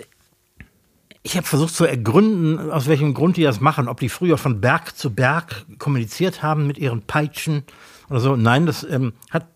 [1.24, 4.62] ich habe versucht zu ergründen, aus welchem Grund die das machen, ob die früher von
[4.62, 7.64] Berg zu Berg kommuniziert haben mit ihren Peitschen
[8.10, 8.36] oder so.
[8.36, 9.48] Nein, das ähm, hat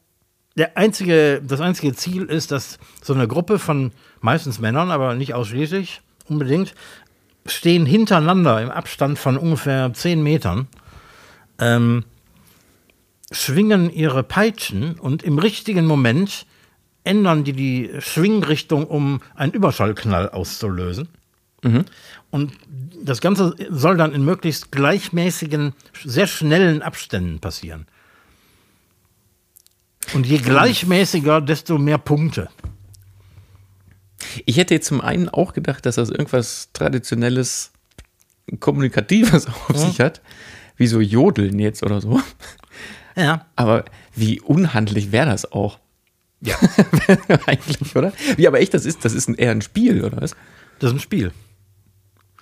[0.55, 5.35] der einzige, das einzige Ziel ist, dass so eine Gruppe von meistens Männern, aber nicht
[5.35, 6.73] ausschließlich unbedingt,
[7.45, 10.67] stehen hintereinander im Abstand von ungefähr zehn Metern,
[11.59, 12.05] ähm,
[13.31, 16.47] schwingen ihre Peitschen und im richtigen Moment
[17.07, 21.07] ändern die die Schwingrichtung, um einen Überschallknall auszulösen.
[22.29, 22.53] Und
[23.03, 27.87] das Ganze soll dann in möglichst gleichmäßigen, sehr schnellen Abständen passieren.
[30.13, 32.49] Und je gleichmäßiger, desto mehr Punkte.
[34.45, 37.71] Ich hätte jetzt zum einen auch gedacht, dass das irgendwas Traditionelles,
[38.59, 40.21] Kommunikatives auf sich hat,
[40.77, 42.21] wie so Jodeln jetzt oder so.
[43.15, 43.45] Ja.
[43.55, 43.85] Aber
[44.15, 45.79] wie unhandlich wäre das auch?
[46.41, 46.55] Ja.
[47.45, 48.13] Eigentlich, oder?
[48.35, 50.35] Wie aber echt, das ist, das ist ein, eher ein Spiel, oder was?
[50.79, 51.31] Das ist ein Spiel.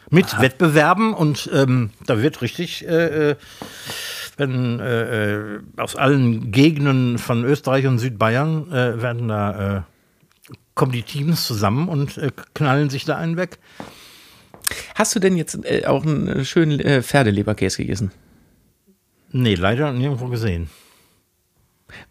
[0.09, 3.35] Mit Wettbewerben und ähm, da wird richtig, äh, äh,
[4.37, 9.81] wenn äh, äh, aus allen Gegenden von Österreich und Südbayern äh, werden da, äh,
[10.75, 13.57] kommen die Teams zusammen und äh, knallen sich da einen weg.
[14.93, 18.11] Hast du denn jetzt äh, auch einen schönen äh, Pferdeleberkäse gegessen?
[19.31, 20.69] Nee, leider nirgendwo gesehen.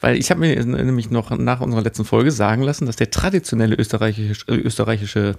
[0.01, 3.77] Weil ich habe mir nämlich noch nach unserer letzten Folge sagen lassen, dass der traditionelle
[3.77, 5.37] österreichische, äh, österreichische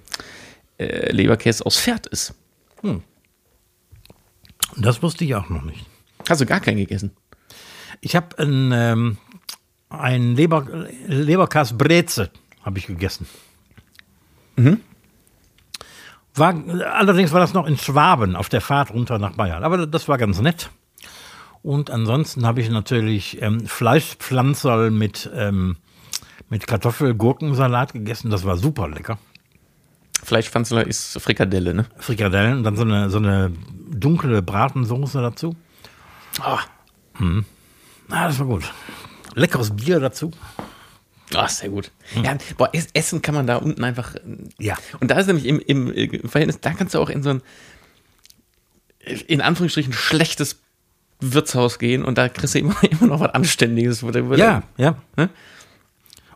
[0.78, 2.34] äh, Leberkäse aus Pferd ist.
[4.78, 5.86] Das wusste ich auch noch nicht.
[6.28, 7.12] Hast du gar keinen gegessen?
[8.02, 9.18] Ich habe ein, ähm,
[9.90, 10.66] ein Leber,
[11.08, 12.30] Leberkas Breze
[12.64, 13.28] habe ich gegessen.
[16.34, 16.54] War,
[16.94, 19.64] allerdings war das noch in Schwaben auf der Fahrt runter nach Bayern.
[19.64, 20.70] Aber das war ganz nett.
[21.66, 25.78] Und ansonsten habe ich natürlich ähm, Fleischpflanzerl mit, ähm,
[26.48, 28.30] mit Kartoffel-Gurkensalat gegessen.
[28.30, 29.18] Das war super lecker.
[30.24, 31.86] Fleischpfanzler ist Frikadelle, ne?
[31.98, 33.52] Frikadellen und dann so eine, so eine
[33.90, 35.56] dunkle Bratensoße dazu.
[36.40, 36.60] Ah,
[38.10, 38.72] Ah, das war gut.
[39.34, 40.30] Leckeres Bier dazu.
[41.34, 41.92] ah, sehr gut.
[42.24, 44.14] Ja, boah, es- essen kann man da unten einfach.
[44.60, 44.78] Ja.
[45.00, 47.42] Und da ist nämlich im, im äh, Verhältnis, da kannst du auch in so ein,
[49.28, 50.62] in Anführungsstrichen, schlechtes
[51.22, 54.02] Wirtshaus gehen und da kriegst du immer, immer noch was Anständiges.
[54.36, 54.98] Ja, ja.
[55.16, 55.30] Ne?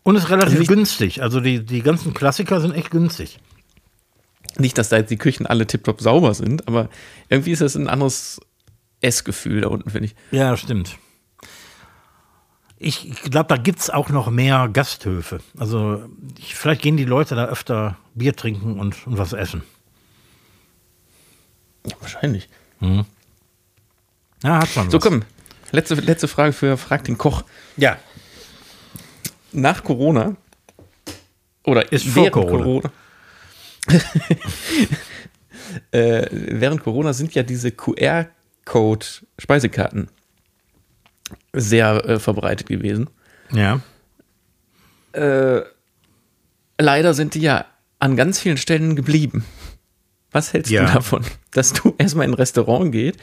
[0.04, 1.22] Und ist relativ Also nicht- günstig.
[1.22, 3.40] Also die, die ganzen Klassiker sind echt günstig.
[4.58, 6.90] Nicht, dass da jetzt die Küchen alle tiptop sauber sind, aber
[7.30, 8.40] irgendwie ist das ein anderes
[9.02, 10.16] Essgefühl da unten, finde ich.
[10.32, 10.98] Ja, stimmt.
[12.82, 15.40] Ich glaube, da gibt es auch noch mehr Gasthöfe.
[15.58, 16.02] Also
[16.38, 19.64] ich, vielleicht gehen die Leute da öfter Bier trinken und, und was essen.
[21.86, 22.48] Ja, wahrscheinlich.
[24.44, 25.04] Ja, hat schon So, was.
[25.04, 25.24] komm.
[25.72, 27.44] Letzte, letzte Frage für Frag den Koch.
[27.78, 27.98] Ja,
[29.52, 30.36] Nach Corona
[31.64, 32.64] oder Ist vor während Corona.
[32.64, 32.92] Corona.
[35.92, 40.10] äh, während Corona sind ja diese QR-Code-Speisekarten
[41.54, 43.10] sehr äh, verbreitet gewesen.
[43.52, 43.80] ja.
[45.12, 45.62] Äh,
[46.78, 47.66] leider sind die ja
[47.98, 49.44] an ganz vielen Stellen geblieben.
[50.32, 50.86] Was hältst Ja.
[50.86, 53.18] du davon, dass du erstmal in ein Restaurant geht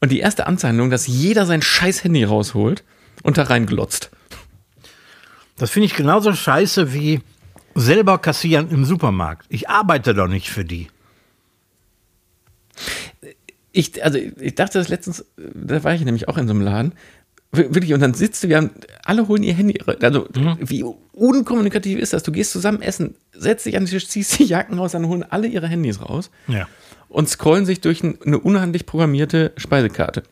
[0.00, 2.84] und die erste Anzeichnung, dass jeder sein scheiß Handy rausholt
[3.22, 4.10] und da reinglotzt?
[5.58, 7.20] Das finde ich genauso scheiße wie
[7.74, 9.46] selber kassieren im Supermarkt.
[9.48, 10.88] Ich arbeite doch nicht für die.
[13.72, 16.92] Ich, also ich dachte das letztens, da war ich nämlich auch in so einem Laden,
[17.52, 18.70] Wir- wirklich, und dann sitzt du, wir haben,
[19.04, 20.26] alle holen ihr Handy, also
[20.58, 20.82] wie
[21.12, 22.22] unkommunikativ ist das?
[22.22, 25.22] Du gehst zusammen essen, setzt dich an den Tisch, ziehst die Jacken raus, dann holen
[25.22, 26.66] alle ihre Handys raus Ja.
[27.08, 30.22] Und scrollen sich durch ein, eine unhandlich programmierte Speisekarte.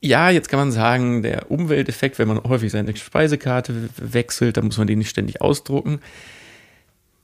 [0.00, 4.78] Ja, jetzt kann man sagen, der Umwelteffekt, wenn man häufig seine Speisekarte wechselt, dann muss
[4.78, 6.00] man die nicht ständig ausdrucken.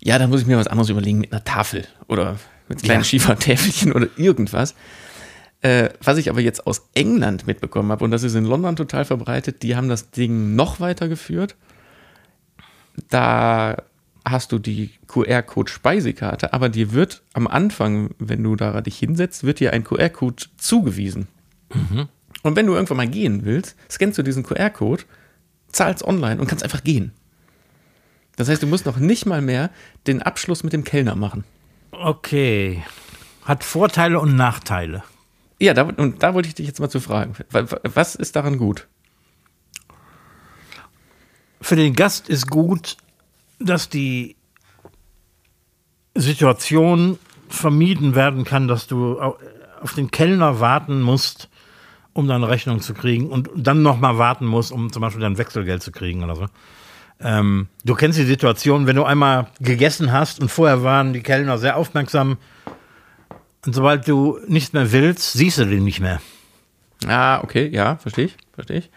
[0.01, 2.37] Ja, da muss ich mir was anderes überlegen mit einer Tafel oder
[2.69, 3.05] mit kleinen Ja.
[3.05, 4.75] Schiefertäfelchen oder irgendwas.
[5.61, 9.05] Äh, was ich aber jetzt aus England mitbekommen habe, und das ist in London total
[9.05, 11.57] verbreitet, die haben das Ding noch weitergeführt.
[13.09, 13.77] Da
[14.31, 19.61] hast du die QR-Code-Speisekarte, aber dir wird am Anfang, wenn du da dich hinsetzt, wird
[19.61, 21.29] dir ein QR-Code zugewiesen.
[22.43, 25.05] Und wenn du irgendwann mal gehen willst, scannst du diesen QR-Code,
[25.71, 27.13] zahlst online und kannst einfach gehen.
[28.37, 29.71] Das heißt, du musst noch nicht mal mehr
[30.07, 31.45] den Abschluss mit dem Kellner machen.
[31.91, 32.85] Okay.
[33.45, 35.03] Hat Vorteile und Nachteile.
[35.61, 37.35] Ja, da, und da wollte ich dich jetzt mal zu fragen.
[37.51, 38.87] Wa- wa- Was ist daran gut?
[41.61, 42.97] Für den Gast ist gut,
[43.59, 44.37] dass die
[46.15, 49.39] Situation vermieden werden kann, dass du au-
[49.81, 51.49] auf den Kellner warten musst,
[52.13, 55.83] um deine Rechnung zu kriegen und dann nochmal warten musst, um zum Beispiel dein Wechselgeld
[55.83, 56.47] zu kriegen oder so.
[57.21, 61.59] Ähm, du kennst die Situation, wenn du einmal gegessen hast und vorher waren die Kellner
[61.59, 62.39] sehr aufmerksam
[63.67, 66.21] und sobald du nichts mehr willst, siehst du den nicht mehr.
[67.07, 68.91] Ah, okay, ja, verstehe ich, verstehe ich.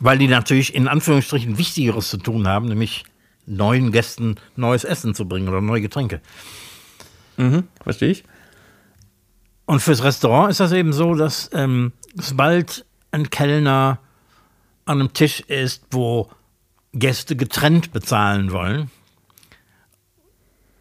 [0.00, 3.04] Weil die natürlich in Anführungsstrichen Wichtigeres zu tun haben, nämlich
[3.48, 6.20] neuen Gästen neues Essen zu bringen oder neue Getränke.
[7.36, 8.24] Mhm, verstehe ich.
[9.66, 13.98] Und fürs Restaurant ist das eben so, dass ähm, sobald ein Kellner
[14.84, 16.30] an einem Tisch ist, wo
[16.92, 18.90] Gäste getrennt bezahlen wollen.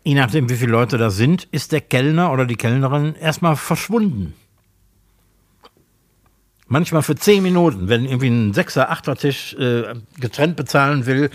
[0.04, 4.34] Je nachdem, wie viele Leute da sind, ist der Kellner oder die Kellnerin erstmal verschwunden.
[6.68, 11.30] Manchmal für zehn Minuten, wenn irgendwie ein Sechser-, Achter-Tisch äh, getrennt bezahlen will,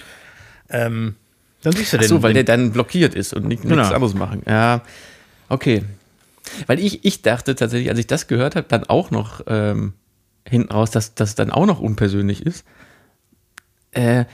[0.71, 1.17] ähm,
[1.63, 3.77] dann siehst du Ach so, weil der dann blockiert ist und nicht, Genau.
[3.77, 4.43] nichts anderes machen.
[4.47, 4.83] Ja,
[5.49, 5.83] okay.
[6.67, 9.95] Weil ich, ich dachte tatsächlich, als ich das gehört habe, dann auch noch ähm,
[10.47, 12.65] hinten raus, dass das dann auch noch unpersönlich ist.
[13.93, 14.25] Äh,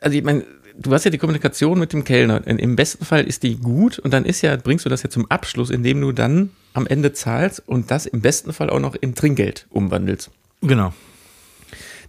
[0.00, 0.44] also ich meine,
[0.78, 2.46] du hast ja die Kommunikation mit dem Kellner.
[2.46, 5.30] Im besten Fall ist die gut und dann ist ja, bringst du das ja zum
[5.30, 9.14] Abschluss, indem du dann am Ende zahlst und das im besten Fall auch noch in
[9.14, 10.30] Trinkgeld umwandelst.
[10.60, 10.92] genau,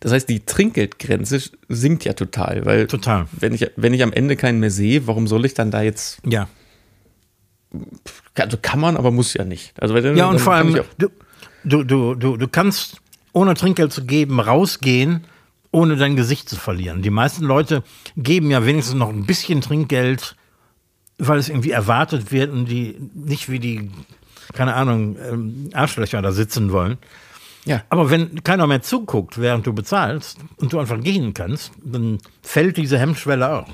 [0.04, 3.26] Das heißt, die Trinkgeldgrenze sinkt ja total, weil total.
[3.40, 6.20] wenn ich, wenn ich am Ende keinen mehr sehe, warum soll ich dann da jetzt
[6.28, 6.50] Ja.
[8.36, 9.82] Also kann man, aber muss ja nicht.
[9.82, 11.08] Also wenn, Ja, und dann vor allem, du,
[11.86, 12.98] du, du, du kannst
[13.32, 15.24] ohne Trinkgeld zu geben rausgehen,
[15.72, 17.02] ohne dein Gesicht zu verlieren.
[17.02, 17.82] Die meisten Leute
[18.18, 20.36] geben ja wenigstens noch ein bisschen Trinkgeld,
[21.18, 23.90] weil es irgendwie erwartet wird und die nicht wie die,
[24.52, 26.98] keine Ahnung, ähm, Arschlöcher da sitzen wollen.
[27.66, 27.84] Ja.
[27.90, 32.78] Aber wenn keiner mehr zuguckt, während du bezahlst und du einfach gehen kannst, dann fällt
[32.78, 33.68] diese Hemmschwelle auch.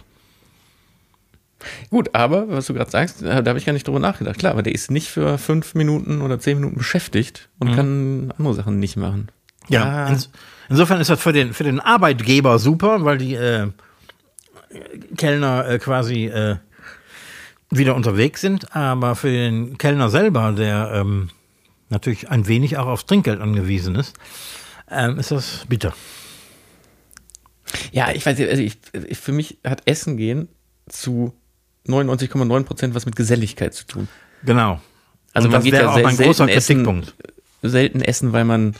[1.89, 4.39] Gut, aber was du gerade sagst, da habe ich gar nicht drüber nachgedacht.
[4.39, 8.53] Klar, aber der ist nicht für fünf Minuten oder zehn Minuten beschäftigt und kann andere
[8.53, 9.27] Sachen nicht machen.
[9.67, 10.07] Ja, Ah.
[10.07, 10.29] ins,
[10.69, 13.67] insofern ist das für den, für den Arbeitgeber super, weil die äh,
[15.17, 16.55] Kellner äh, quasi äh,
[17.69, 21.29] wieder unterwegs sind, aber für den Kellner selber, der ähm,
[21.89, 24.15] natürlich ein wenig auch aufs Trinkgeld angewiesen ist,
[24.89, 25.93] ähm, ist das bitter.
[27.91, 28.77] Ja, ich weiß nicht, also ich,
[29.07, 30.49] ich, für mich hat Essen gehen
[30.87, 31.33] zu
[31.87, 34.07] 99,9 Prozent was mit Geselligkeit zu tun.
[34.43, 34.81] Genau.
[35.33, 37.15] Also Und man geht ja auch mein großer selten essen, Kritikpunkt.
[37.61, 38.75] selten essen, weil man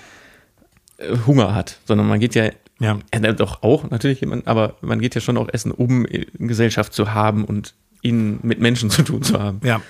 [0.97, 2.49] äh, Hunger hat, sondern man geht ja,
[2.79, 2.99] Ja.
[3.13, 6.05] ja doch auch natürlich, jemand, aber man geht ja schon auch essen, um
[6.39, 9.61] Gesellschaft zu haben und ihn mit Menschen zu tun zu haben.
[9.63, 9.81] Ja.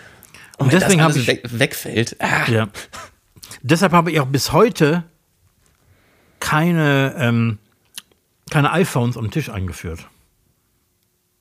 [0.60, 2.16] Und, Und deswegen habe ich weg, wegfällt.
[2.20, 2.68] Ah, Ja.
[3.62, 5.04] Deshalb habe ich auch bis heute
[6.40, 7.58] keine, ähm,
[8.50, 10.08] keine iPhones am Tisch eingeführt.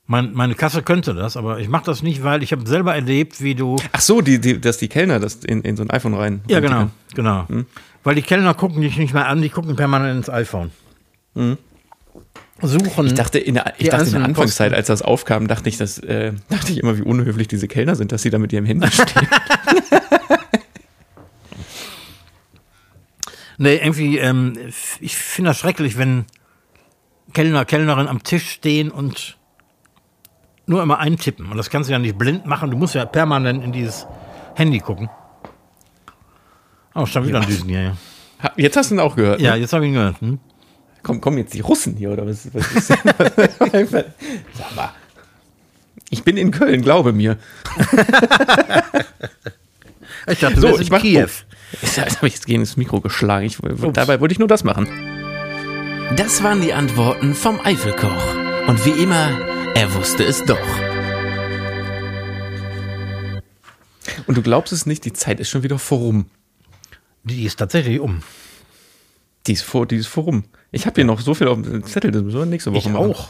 [0.07, 3.43] Mein, meine Kasse könnte das, aber ich mache das nicht, weil ich habe selber erlebt,
[3.43, 3.77] wie du.
[3.93, 6.41] Ach so, die, die, dass die Kellner das in, in so ein iPhone rein.
[6.49, 7.47] Ja, genau, genau.
[8.05, 10.71] Weil die Kellner gucken dich nicht mehr an, die gucken permanent ins iPhone.
[12.63, 13.07] Suchen.
[13.07, 14.75] Ich dachte, in der, ich dachte in der Anfangszeit, Posten.
[14.79, 18.11] als das aufkam, dachte ich, dass, äh, dachte ich immer, wie unhöflich diese Kellner sind,
[18.13, 19.29] dass sie da mit ihrem Handy stehen.
[23.61, 24.57] Nee, irgendwie, ähm,
[25.01, 26.27] ich finde das schrecklich, wenn
[27.35, 29.37] Kellner, Kellnerin am Tisch stehen und
[30.67, 31.47] nur immer eintippen.
[31.51, 32.71] Und das kannst du ja nicht blind machen.
[32.71, 34.07] Du musst ja permanent in dieses
[34.55, 35.11] Handy gucken.
[36.95, 37.83] Oh, stand wieder ein Düsen hier.
[37.83, 37.97] Ja,
[38.57, 39.41] Jetzt hast du ihn auch gehört.
[39.41, 39.61] ja Ne?
[39.61, 40.21] jetzt habe ich ihn gehört.
[40.21, 40.39] Hm?
[41.03, 43.87] Komm, kommen jetzt die Russen hier oder was, was ist denn?
[44.55, 44.91] Sag mal.
[46.11, 47.39] Ich bin in Köln, glaube mir.
[50.31, 51.29] Ich dachte, So, ich mach- Kiew.
[51.81, 53.47] Jetzt habe ich jetzt gegen das Mikro geschlagen.
[53.47, 53.57] Ich,
[53.95, 54.87] dabei wollte ich nur das machen.
[56.17, 58.35] Das waren die Antworten vom Eifelkoch.
[58.67, 59.31] Und wie immer,
[59.75, 60.59] er wusste es doch.
[64.27, 66.27] Und du glaubst es nicht, die Zeit ist schon wieder vorum.
[67.25, 68.23] Die ist tatsächlich um.
[69.47, 70.45] Die ist, vor, die ist vorum.
[70.71, 72.89] Ich habe hier noch so viel auf dem Zettel, das müssen wir nächste Woche Ich
[72.89, 73.11] machen.
[73.13, 73.29] auch.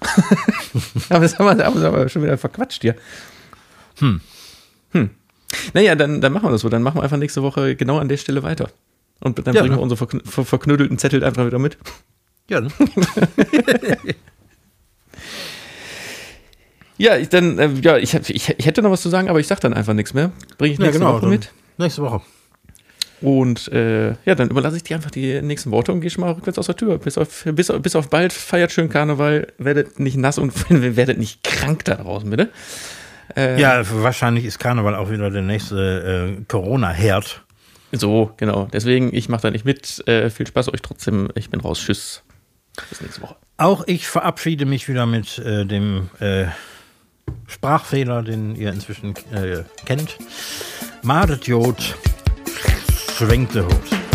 [1.10, 2.94] Aber das haben wir, haben wir schon wieder verquatscht hier.
[3.98, 4.20] Hm.
[4.92, 5.10] Hm.
[5.74, 6.68] Naja, dann, dann machen wir das so.
[6.70, 8.70] Dann machen wir einfach nächste Woche genau an der Stelle weiter.
[9.20, 9.78] Und dann Ja, bringen ne?
[9.78, 11.76] wir unsere verkn ver verknüttelten Zettel einfach wieder mit.
[12.48, 12.70] Ja, ne?
[16.96, 18.28] Ja, ich, dann, äh, ja, ich, ich,
[18.58, 20.32] ich hätte noch was zu sagen, aber ich sag dann einfach nichts mehr.
[20.58, 21.14] Bringe ich ja nächste genau.
[21.14, 21.50] Woche mit.
[21.78, 22.20] Nächste Woche.
[23.22, 26.32] Und äh, ja, dann überlasse ich dir einfach die nächsten Worte und gehe schon mal
[26.32, 26.98] rückwärts aus der Tür.
[26.98, 30.52] Bis auf, bis, bis auf bald, feiert schön Karneval, werdet nicht nass und
[30.96, 32.50] werdet nicht krank da draußen, bitte.
[33.36, 37.42] Äh, Ja, wahrscheinlich ist Karneval auch wieder der nächste äh, Corona-Herd.
[37.92, 38.68] So, genau.
[38.72, 40.06] Deswegen, ich mache da nicht mit.
[40.06, 41.28] Äh, viel Spaß euch trotzdem.
[41.34, 41.80] Ich bin raus.
[41.80, 42.22] Tschüss.
[42.88, 43.36] Bis nächste Woche.
[43.56, 46.46] Auch ich verabschiede mich wieder mit äh, dem äh,
[47.46, 49.14] Sprachfehler, den ihr inzwischen
[49.84, 50.16] kennt.
[51.02, 51.96] Madet Jod,
[53.20, 54.09] schwenkt der Hut.